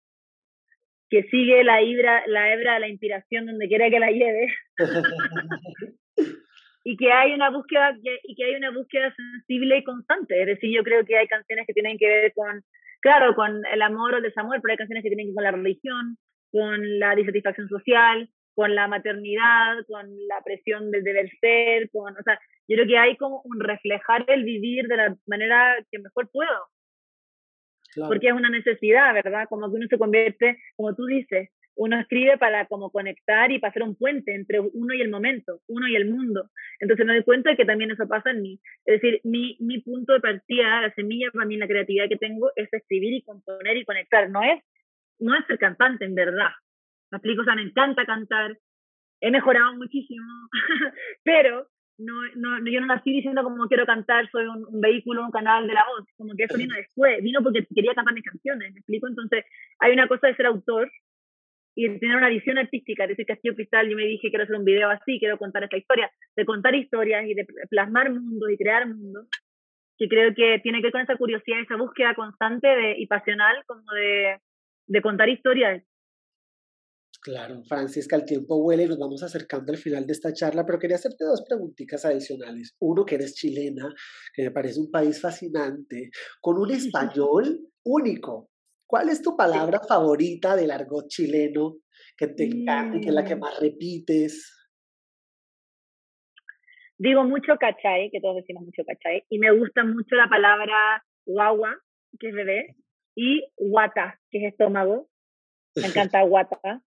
que 1.10 1.24
sigue 1.24 1.62
la 1.64 1.80
hebra, 1.80 2.24
la 2.26 2.52
hebra 2.52 2.74
de 2.74 2.80
la 2.80 2.88
inspiración 2.88 3.46
donde 3.46 3.68
quiera 3.68 3.90
que 3.90 4.00
la 4.00 4.10
lleve. 4.10 4.46
y 6.84 6.96
que 6.96 7.12
hay 7.12 7.32
una 7.32 7.50
búsqueda 7.50 7.96
y 8.22 8.34
que 8.34 8.44
hay 8.44 8.54
una 8.54 8.70
búsqueda 8.70 9.14
sensible 9.14 9.78
y 9.78 9.84
constante. 9.84 10.40
Es 10.40 10.46
decir, 10.46 10.74
yo 10.74 10.82
creo 10.82 11.04
que 11.04 11.16
hay 11.16 11.26
canciones 11.26 11.66
que 11.66 11.72
tienen 11.72 11.98
que 11.98 12.08
ver 12.08 12.32
con 12.34 12.62
claro, 13.00 13.34
con 13.34 13.66
el 13.66 13.82
amor 13.82 14.14
o 14.14 14.16
el 14.16 14.22
desamor, 14.22 14.60
pero 14.62 14.72
hay 14.72 14.78
canciones 14.78 15.02
que 15.02 15.10
tienen 15.10 15.26
que 15.26 15.30
ver 15.30 15.34
con 15.34 15.44
la 15.44 15.50
religión, 15.50 16.16
con 16.50 16.98
la 16.98 17.14
disatisfacción 17.14 17.68
social, 17.68 18.30
con 18.54 18.74
la 18.74 18.88
maternidad, 18.88 19.84
con 19.86 20.06
la 20.26 20.40
presión 20.44 20.90
del 20.90 21.04
deber 21.04 21.30
ser, 21.40 21.90
con, 21.90 22.16
o 22.16 22.22
sea, 22.22 22.38
yo 22.68 22.76
creo 22.76 22.86
que 22.86 22.98
hay 22.98 23.16
como 23.16 23.42
un 23.44 23.60
reflejar 23.60 24.24
el 24.28 24.44
vivir 24.44 24.86
de 24.86 24.96
la 24.96 25.16
manera 25.26 25.76
que 25.90 25.98
mejor 25.98 26.30
puedo. 26.30 26.68
Porque 27.96 28.26
es 28.26 28.32
una 28.32 28.50
necesidad, 28.50 29.14
¿verdad? 29.14 29.46
Como 29.48 29.70
que 29.70 29.76
uno 29.76 29.86
se 29.88 29.98
convierte, 29.98 30.58
como 30.74 30.96
tú 30.96 31.06
dices, 31.06 31.50
uno 31.76 31.98
escribe 32.00 32.38
para 32.38 32.66
como 32.66 32.90
conectar 32.90 33.50
y 33.50 33.58
para 33.58 33.70
hacer 33.70 33.82
un 33.82 33.96
puente 33.96 34.34
entre 34.34 34.60
uno 34.60 34.94
y 34.94 35.00
el 35.00 35.10
momento, 35.10 35.60
uno 35.68 35.88
y 35.88 35.96
el 35.96 36.08
mundo. 36.08 36.50
Entonces 36.80 37.06
me 37.06 37.14
doy 37.14 37.22
cuenta 37.22 37.50
de 37.50 37.56
que 37.56 37.64
también 37.64 37.90
eso 37.90 38.06
pasa 38.08 38.30
en 38.30 38.42
mí. 38.42 38.60
Es 38.84 39.00
decir, 39.00 39.20
mi, 39.24 39.56
mi 39.60 39.80
punto 39.80 40.12
de 40.12 40.20
partida, 40.20 40.82
la 40.82 40.94
semilla 40.94 41.30
para 41.32 41.46
mí, 41.46 41.56
la 41.56 41.68
creatividad 41.68 42.08
que 42.08 42.16
tengo 42.16 42.50
es 42.56 42.72
escribir 42.72 43.12
y 43.14 43.22
componer 43.22 43.76
y 43.76 43.84
conectar. 43.84 44.30
No 44.30 44.42
es, 44.42 44.62
no 45.18 45.36
es 45.36 45.46
ser 45.46 45.58
cantante, 45.58 46.04
en 46.04 46.14
verdad. 46.14 46.50
Me 47.14 47.18
explico, 47.18 47.42
o 47.42 47.44
sea, 47.44 47.54
me 47.54 47.62
encanta 47.62 48.04
cantar. 48.04 48.58
He 49.20 49.30
mejorado 49.30 49.76
muchísimo, 49.76 50.26
pero 51.22 51.68
no, 51.98 52.12
no, 52.34 52.58
yo 52.68 52.80
no 52.80 52.86
nací 52.86 53.12
diciendo 53.12 53.44
como 53.44 53.68
quiero 53.68 53.86
cantar, 53.86 54.28
soy 54.30 54.46
un, 54.46 54.80
vehículo, 54.80 55.24
un 55.24 55.30
canal 55.30 55.68
de 55.68 55.74
la 55.74 55.84
voz, 55.84 56.04
como 56.16 56.34
que 56.34 56.44
eso 56.44 56.58
vino 56.58 56.74
después, 56.74 57.22
vino 57.22 57.40
porque 57.40 57.64
quería 57.72 57.94
cantar 57.94 58.14
mis 58.14 58.24
canciones, 58.24 58.72
¿me 58.72 58.80
explico? 58.80 59.06
Entonces, 59.06 59.44
hay 59.78 59.92
una 59.92 60.08
cosa 60.08 60.26
de 60.26 60.34
ser 60.34 60.46
autor 60.46 60.90
y 61.76 61.98
tener 62.00 62.16
una 62.16 62.28
visión 62.28 62.58
artística, 62.58 63.04
es 63.04 63.10
decir, 63.10 63.26
Castillo 63.26 63.54
Cristal, 63.54 63.88
yo 63.88 63.96
me 63.96 64.06
dije, 64.06 64.28
quiero 64.28 64.42
hacer 64.42 64.56
un 64.56 64.64
video 64.64 64.90
así, 64.90 65.20
quiero 65.20 65.38
contar 65.38 65.62
esta 65.62 65.76
historia, 65.76 66.10
de 66.34 66.44
contar 66.44 66.74
historias 66.74 67.24
y 67.26 67.34
de 67.34 67.46
plasmar 67.70 68.10
mundos 68.10 68.50
y 68.50 68.58
crear 68.58 68.88
mundos, 68.88 69.28
que 69.96 70.08
creo 70.08 70.34
que 70.34 70.58
tiene 70.64 70.78
que 70.78 70.86
ver 70.86 70.92
con 70.92 71.00
esa 71.02 71.16
curiosidad, 71.16 71.60
esa 71.60 71.76
búsqueda 71.76 72.14
constante 72.14 72.66
de, 72.66 72.96
y 72.98 73.06
pasional 73.06 73.62
como 73.66 73.88
de, 73.92 74.38
de 74.88 75.02
contar 75.02 75.28
historias. 75.28 75.82
Claro, 77.24 77.62
Francisca, 77.66 78.16
el 78.16 78.26
tiempo 78.26 78.56
huele 78.56 78.84
y 78.84 78.86
nos 78.86 78.98
vamos 78.98 79.22
acercando 79.22 79.72
al 79.72 79.78
final 79.78 80.06
de 80.06 80.12
esta 80.12 80.32
charla, 80.32 80.64
pero 80.66 80.78
quería 80.78 80.96
hacerte 80.96 81.24
dos 81.24 81.42
preguntitas 81.42 82.04
adicionales. 82.04 82.76
Uno, 82.80 83.04
que 83.04 83.14
eres 83.14 83.34
chilena, 83.34 83.88
que 84.34 84.42
me 84.44 84.50
parece 84.50 84.78
un 84.78 84.90
país 84.90 85.20
fascinante, 85.20 86.10
con 86.42 86.58
un 86.58 86.70
español 86.70 87.60
único, 87.82 88.50
¿Cuál 88.86 89.08
es 89.08 89.22
tu 89.22 89.36
palabra 89.36 89.80
favorita 89.80 90.54
del 90.54 90.70
argot 90.70 91.08
chileno 91.08 91.78
que 92.16 92.28
te 92.28 92.44
encanta 92.44 92.96
y 92.96 93.00
que 93.00 93.08
es 93.08 93.14
la 93.14 93.24
que 93.24 93.34
mm. 93.34 93.40
más 93.40 93.58
repites? 93.60 94.68
Digo 96.96 97.24
mucho 97.24 97.56
cachai, 97.58 98.10
que 98.12 98.20
todos 98.20 98.36
decimos 98.36 98.64
mucho 98.64 98.84
cachai, 98.86 99.24
y 99.28 99.38
me 99.38 99.50
gusta 99.50 99.82
mucho 99.82 100.14
la 100.14 100.28
palabra 100.28 101.04
guagua, 101.26 101.76
que 102.20 102.28
es 102.28 102.34
bebé, 102.34 102.76
y 103.16 103.44
guata, 103.56 104.20
que 104.30 104.38
es 104.38 104.52
estómago. 104.52 105.08
Me 105.74 105.88
encanta 105.88 106.22
guata. 106.22 106.82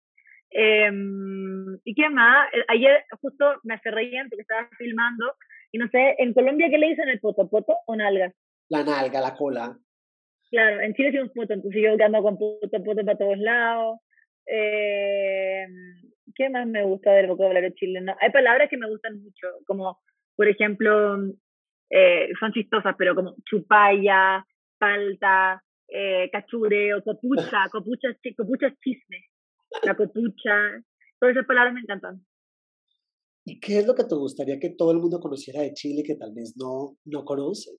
Em, 0.56 1.78
¿Y 1.84 1.94
qué 1.94 2.08
más? 2.10 2.46
Eh, 2.52 2.64
ayer 2.68 3.04
justo 3.20 3.44
me 3.64 3.74
hace 3.74 3.90
reír 3.90 4.22
porque 4.30 4.42
estaba 4.42 4.68
filmando 4.78 5.34
y 5.72 5.78
no 5.78 5.88
sé, 5.88 6.14
¿en 6.18 6.32
Colombia 6.32 6.68
qué 6.70 6.78
le 6.78 6.90
dicen 6.90 7.08
el 7.08 7.18
poto? 7.18 7.50
¿Poto 7.50 7.74
o 7.86 7.96
nalga? 7.96 8.32
La 8.68 8.84
nalga, 8.84 9.20
la 9.20 9.34
cola. 9.34 9.76
Claro, 10.48 10.80
en 10.80 10.94
Chile 10.94 11.20
un 11.20 11.30
puto, 11.30 11.52
entonces 11.52 11.82
yo 11.82 12.04
ando 12.04 12.22
con 12.22 12.38
puto, 12.38 12.84
puto 12.84 13.04
para 13.04 13.18
todos 13.18 13.38
lados. 13.38 13.98
Eh, 14.46 15.66
¿Qué 16.36 16.48
más 16.50 16.68
me 16.68 16.84
gusta 16.84 17.10
del 17.10 17.26
vocabulario 17.26 17.70
chileno? 17.74 18.14
Hay 18.20 18.30
palabras 18.30 18.70
que 18.70 18.76
me 18.76 18.88
gustan 18.88 19.20
mucho, 19.20 19.48
como, 19.66 19.98
por 20.36 20.46
ejemplo, 20.46 21.16
eh, 21.90 22.28
son 22.38 22.52
chistosas, 22.52 22.94
pero 22.96 23.16
como 23.16 23.34
chupaya, 23.44 24.46
palta, 24.78 25.60
eh, 25.88 26.30
cachureo, 26.30 27.02
copucha, 27.02 27.68
copucha, 27.72 28.08
copucha 28.36 28.72
chisme, 28.80 29.24
la 29.82 29.96
copucha, 29.96 30.82
todas 31.18 31.34
esas 31.34 31.46
palabras 31.46 31.74
me 31.74 31.80
encantan. 31.80 32.24
¿Y 33.44 33.60
qué 33.60 33.78
es 33.78 33.86
lo 33.86 33.94
que 33.94 34.04
te 34.04 34.14
gustaría 34.14 34.58
que 34.58 34.70
todo 34.70 34.92
el 34.92 34.98
mundo 34.98 35.20
conociera 35.20 35.60
de 35.60 35.74
Chile 35.74 36.02
que 36.06 36.14
tal 36.14 36.32
vez 36.34 36.54
no, 36.56 36.96
no 37.04 37.24
conoce? 37.24 37.72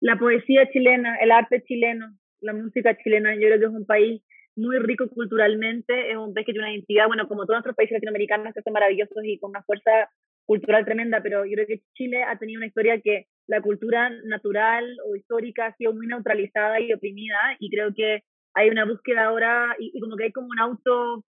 la 0.00 0.18
poesía 0.18 0.68
chilena, 0.70 1.16
el 1.16 1.30
arte 1.30 1.62
chileno, 1.64 2.16
la 2.40 2.52
música 2.52 2.96
chilena, 2.96 3.34
yo 3.34 3.42
creo 3.42 3.58
que 3.58 3.66
es 3.66 3.72
un 3.72 3.86
país 3.86 4.22
muy 4.56 4.78
rico 4.78 5.08
culturalmente, 5.08 6.10
es 6.10 6.16
un 6.16 6.34
país 6.34 6.46
que 6.46 6.52
tiene 6.52 6.66
una 6.66 6.74
identidad, 6.74 7.06
bueno, 7.06 7.28
como 7.28 7.46
todos 7.46 7.56
nuestros 7.56 7.76
países 7.76 7.94
latinoamericanos 7.94 8.54
que 8.54 8.62
son 8.62 8.72
maravillosos 8.72 9.24
y 9.24 9.38
con 9.38 9.50
una 9.50 9.62
fuerza 9.62 10.10
cultural 10.46 10.84
tremenda, 10.84 11.20
pero 11.22 11.44
yo 11.44 11.52
creo 11.52 11.66
que 11.66 11.82
Chile 11.94 12.22
ha 12.22 12.38
tenido 12.38 12.58
una 12.58 12.66
historia 12.66 13.00
que 13.00 13.26
la 13.46 13.60
cultura 13.60 14.10
natural 14.24 14.96
o 15.06 15.14
histórica 15.14 15.66
ha 15.66 15.76
sido 15.76 15.92
muy 15.92 16.06
neutralizada 16.06 16.80
y 16.80 16.92
oprimida 16.92 17.36
y 17.58 17.70
creo 17.70 17.92
que 17.94 18.22
hay 18.54 18.70
una 18.70 18.84
búsqueda 18.84 19.26
ahora 19.26 19.76
y, 19.78 19.92
y 19.94 20.00
como 20.00 20.16
que 20.16 20.24
hay 20.24 20.32
como 20.32 20.48
un 20.48 20.58
auto, 20.58 21.24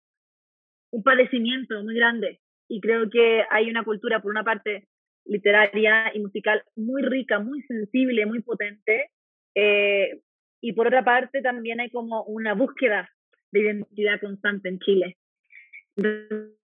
un 0.91 1.03
padecimiento 1.03 1.83
muy 1.83 1.95
grande 1.95 2.39
y 2.69 2.79
creo 2.79 3.09
que 3.09 3.43
hay 3.49 3.69
una 3.69 3.83
cultura 3.83 4.21
por 4.21 4.31
una 4.31 4.43
parte 4.43 4.87
literaria 5.25 6.11
y 6.13 6.19
musical 6.19 6.63
muy 6.75 7.01
rica, 7.01 7.39
muy 7.39 7.61
sensible, 7.63 8.25
muy 8.25 8.41
potente. 8.41 9.11
Eh, 9.55 10.21
y 10.61 10.73
por 10.73 10.87
otra 10.87 11.03
parte 11.03 11.41
también 11.41 11.79
hay 11.79 11.89
como 11.89 12.23
una 12.23 12.53
búsqueda 12.53 13.09
de 13.51 13.61
identidad 13.61 14.19
constante 14.19 14.69
en 14.69 14.79
Chile. 14.79 15.17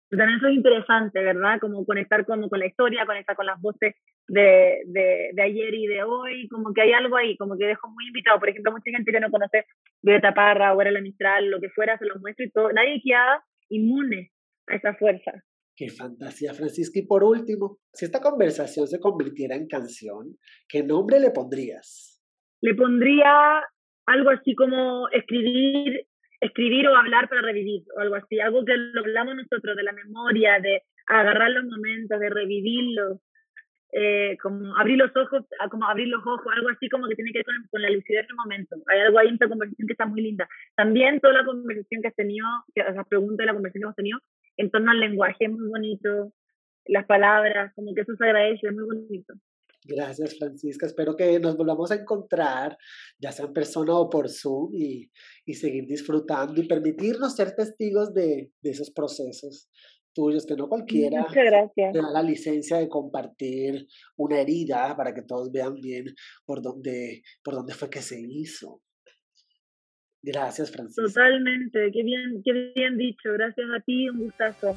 También 0.10 0.38
eso 0.38 0.48
es 0.48 0.56
interesante, 0.56 1.22
¿verdad? 1.22 1.60
Como 1.60 1.86
conectar 1.86 2.26
como 2.26 2.50
con 2.50 2.60
la 2.60 2.68
historia, 2.68 3.06
conectar 3.06 3.36
con 3.36 3.46
las 3.46 3.60
voces 3.60 3.96
de, 4.28 4.82
de, 4.86 5.30
de, 5.34 5.42
ayer 5.42 5.74
y 5.74 5.88
de 5.88 6.04
hoy, 6.04 6.48
como 6.48 6.74
que 6.74 6.82
hay 6.82 6.94
algo 6.94 7.18
ahí, 7.18 7.36
como 7.38 7.58
que 7.58 7.66
dejo 7.66 7.90
muy 7.90 8.08
invitado. 8.08 8.40
Por 8.40 8.50
ejemplo, 8.50 8.72
mucha 8.72 8.92
gente 8.92 9.12
que 9.12 9.20
no 9.20 9.32
conoce 9.32 9.66
Violeta 10.02 10.34
Parra 10.34 10.74
o 10.74 10.82
era 10.82 10.92
la 10.92 11.02
Mistral, 11.02 11.50
lo 11.50 11.60
que 11.60 11.70
fuera, 11.70 11.98
se 11.98 12.06
lo 12.06 12.20
muestro 12.20 12.46
y 12.46 12.52
todo. 12.52 12.72
Nadie 12.72 13.02
queda 13.04 13.44
inmune 13.70 14.32
a 14.68 14.76
esa 14.76 14.94
fuerza. 14.96 15.32
Qué 15.76 15.90
fantasía, 15.90 16.54
Francisca. 16.54 17.00
Y 17.00 17.06
por 17.06 17.24
último, 17.24 17.80
si 17.94 18.06
esta 18.06 18.22
conversación 18.22 18.88
se 18.88 19.00
convirtiera 19.00 19.56
en 19.56 19.68
canción, 19.68 20.38
¿qué 20.70 20.84
nombre 20.84 21.20
le 21.20 21.32
pondrías? 21.32 22.24
Le 22.62 22.76
pondría 22.76 23.62
algo 24.06 24.30
así 24.30 24.56
como 24.56 25.10
escribir, 25.10 26.08
escribir 26.42 26.88
o 26.88 26.96
hablar 26.96 27.30
para 27.30 27.42
revivir, 27.42 27.84
o 27.96 28.00
algo 28.00 28.16
así, 28.16 28.40
algo 28.40 28.66
que 28.66 28.76
lo 28.76 29.02
hablamos 29.02 29.36
nosotros 29.36 29.76
de 29.76 29.84
la 29.84 29.94
memoria, 29.94 30.60
de 30.60 30.84
agarrar 31.08 31.52
los 31.52 31.66
momentos, 31.66 32.20
de 32.20 32.30
revivirlos, 32.30 33.20
eh, 33.98 34.36
como 34.42 34.76
abrir 34.76 34.98
los 34.98 35.16
ojos, 35.16 35.46
como 35.72 35.88
abrir 35.88 36.10
los 36.10 36.22
ojos, 36.26 36.52
algo 36.54 36.70
así 36.70 36.90
como 36.90 37.08
que 37.08 37.16
tiene 37.16 37.32
que 37.32 37.40
ver 37.40 37.56
con, 37.72 37.82
la 37.82 37.90
lucidez 37.90 38.28
del 38.28 38.36
momento. 38.36 38.76
Hay 38.88 39.00
algo 39.00 39.20
ahí 39.20 39.30
en 39.30 39.36
esta 39.36 39.48
conversación 39.48 39.88
que 39.88 39.94
está 39.94 40.06
muy 40.06 40.22
linda. 40.22 40.50
También 40.76 41.22
toda 41.22 41.34
la 41.34 41.46
conversación 41.46 42.02
que 42.02 42.10
has 42.10 42.16
tenido, 42.16 42.46
las 42.76 43.08
preguntas 43.08 43.38
de 43.38 43.46
la 43.46 43.54
conversación 43.54 43.82
que 43.82 43.86
hemos 43.86 43.96
tenido, 43.96 44.20
en 44.58 44.70
torno 44.70 44.92
al 44.92 45.00
lenguaje 45.00 45.46
es 45.46 45.52
muy 45.52 45.70
bonito, 45.70 46.34
las 46.88 47.06
palabras, 47.06 47.74
como 47.76 47.94
que 47.94 48.02
eso 48.02 48.16
se 48.16 48.26
agradece, 48.26 48.68
es 48.68 48.74
muy 48.74 48.84
bonito. 48.84 49.34
Gracias, 49.88 50.38
Francisca. 50.38 50.88
Espero 50.88 51.16
que 51.16 51.40
nos 51.40 51.56
volvamos 51.56 51.92
a 51.92 51.96
encontrar, 51.96 52.78
ya 53.20 53.32
sea 53.32 53.46
en 53.46 53.54
persona 53.54 53.94
o 53.94 54.10
por 54.10 54.30
Zoom, 54.30 54.74
y, 54.74 55.12
y 55.46 55.54
seguir 55.54 55.86
disfrutando 55.86 56.60
y 56.60 56.68
permitirnos 56.68 57.36
ser 57.36 57.56
testigos 57.56 58.14
de, 58.14 58.52
de 58.62 58.70
esos 58.70 58.92
procesos 58.92 59.70
tuyos, 60.16 60.46
que 60.46 60.56
no 60.56 60.68
cualquiera 60.68 61.28
te 61.76 61.92
da 61.94 62.10
la 62.10 62.24
licencia 62.24 62.78
de 62.78 62.88
compartir 62.90 63.86
una 64.16 64.40
herida 64.40 64.96
para 64.96 65.14
que 65.14 65.22
todos 65.22 65.52
vean 65.52 65.76
bien 65.76 66.06
por 66.46 66.62
dónde, 66.62 67.22
por 67.44 67.54
dónde 67.54 67.74
fue 67.74 67.90
que 67.90 68.02
se 68.02 68.20
hizo. 68.20 68.82
Gracias, 70.24 70.72
Francisco. 70.72 71.04
Totalmente, 71.08 71.92
qué 71.94 72.02
bien, 72.02 72.42
qué 72.44 72.72
bien 72.74 72.98
dicho. 72.98 73.30
Gracias 73.34 73.68
a 73.78 73.84
ti, 73.84 74.10
un 74.10 74.22
gustazo. 74.22 74.76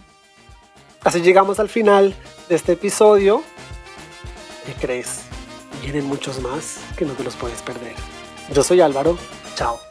Así 1.03 1.23
llegamos 1.23 1.59
al 1.59 1.68
final 1.68 2.12
de 2.51 2.55
este 2.55 2.73
episodio. 2.73 3.42
¿Qué 4.68 4.74
crees? 4.74 5.22
Vienen 5.81 6.04
muchos 6.04 6.42
más 6.42 6.81
que 6.94 7.07
no 7.07 7.14
te 7.14 7.24
los 7.24 7.35
puedes 7.37 7.62
perder. 7.62 7.94
Yo 8.52 8.62
soy 8.62 8.83
Álvaro. 8.83 9.16
Chao. 9.54 9.88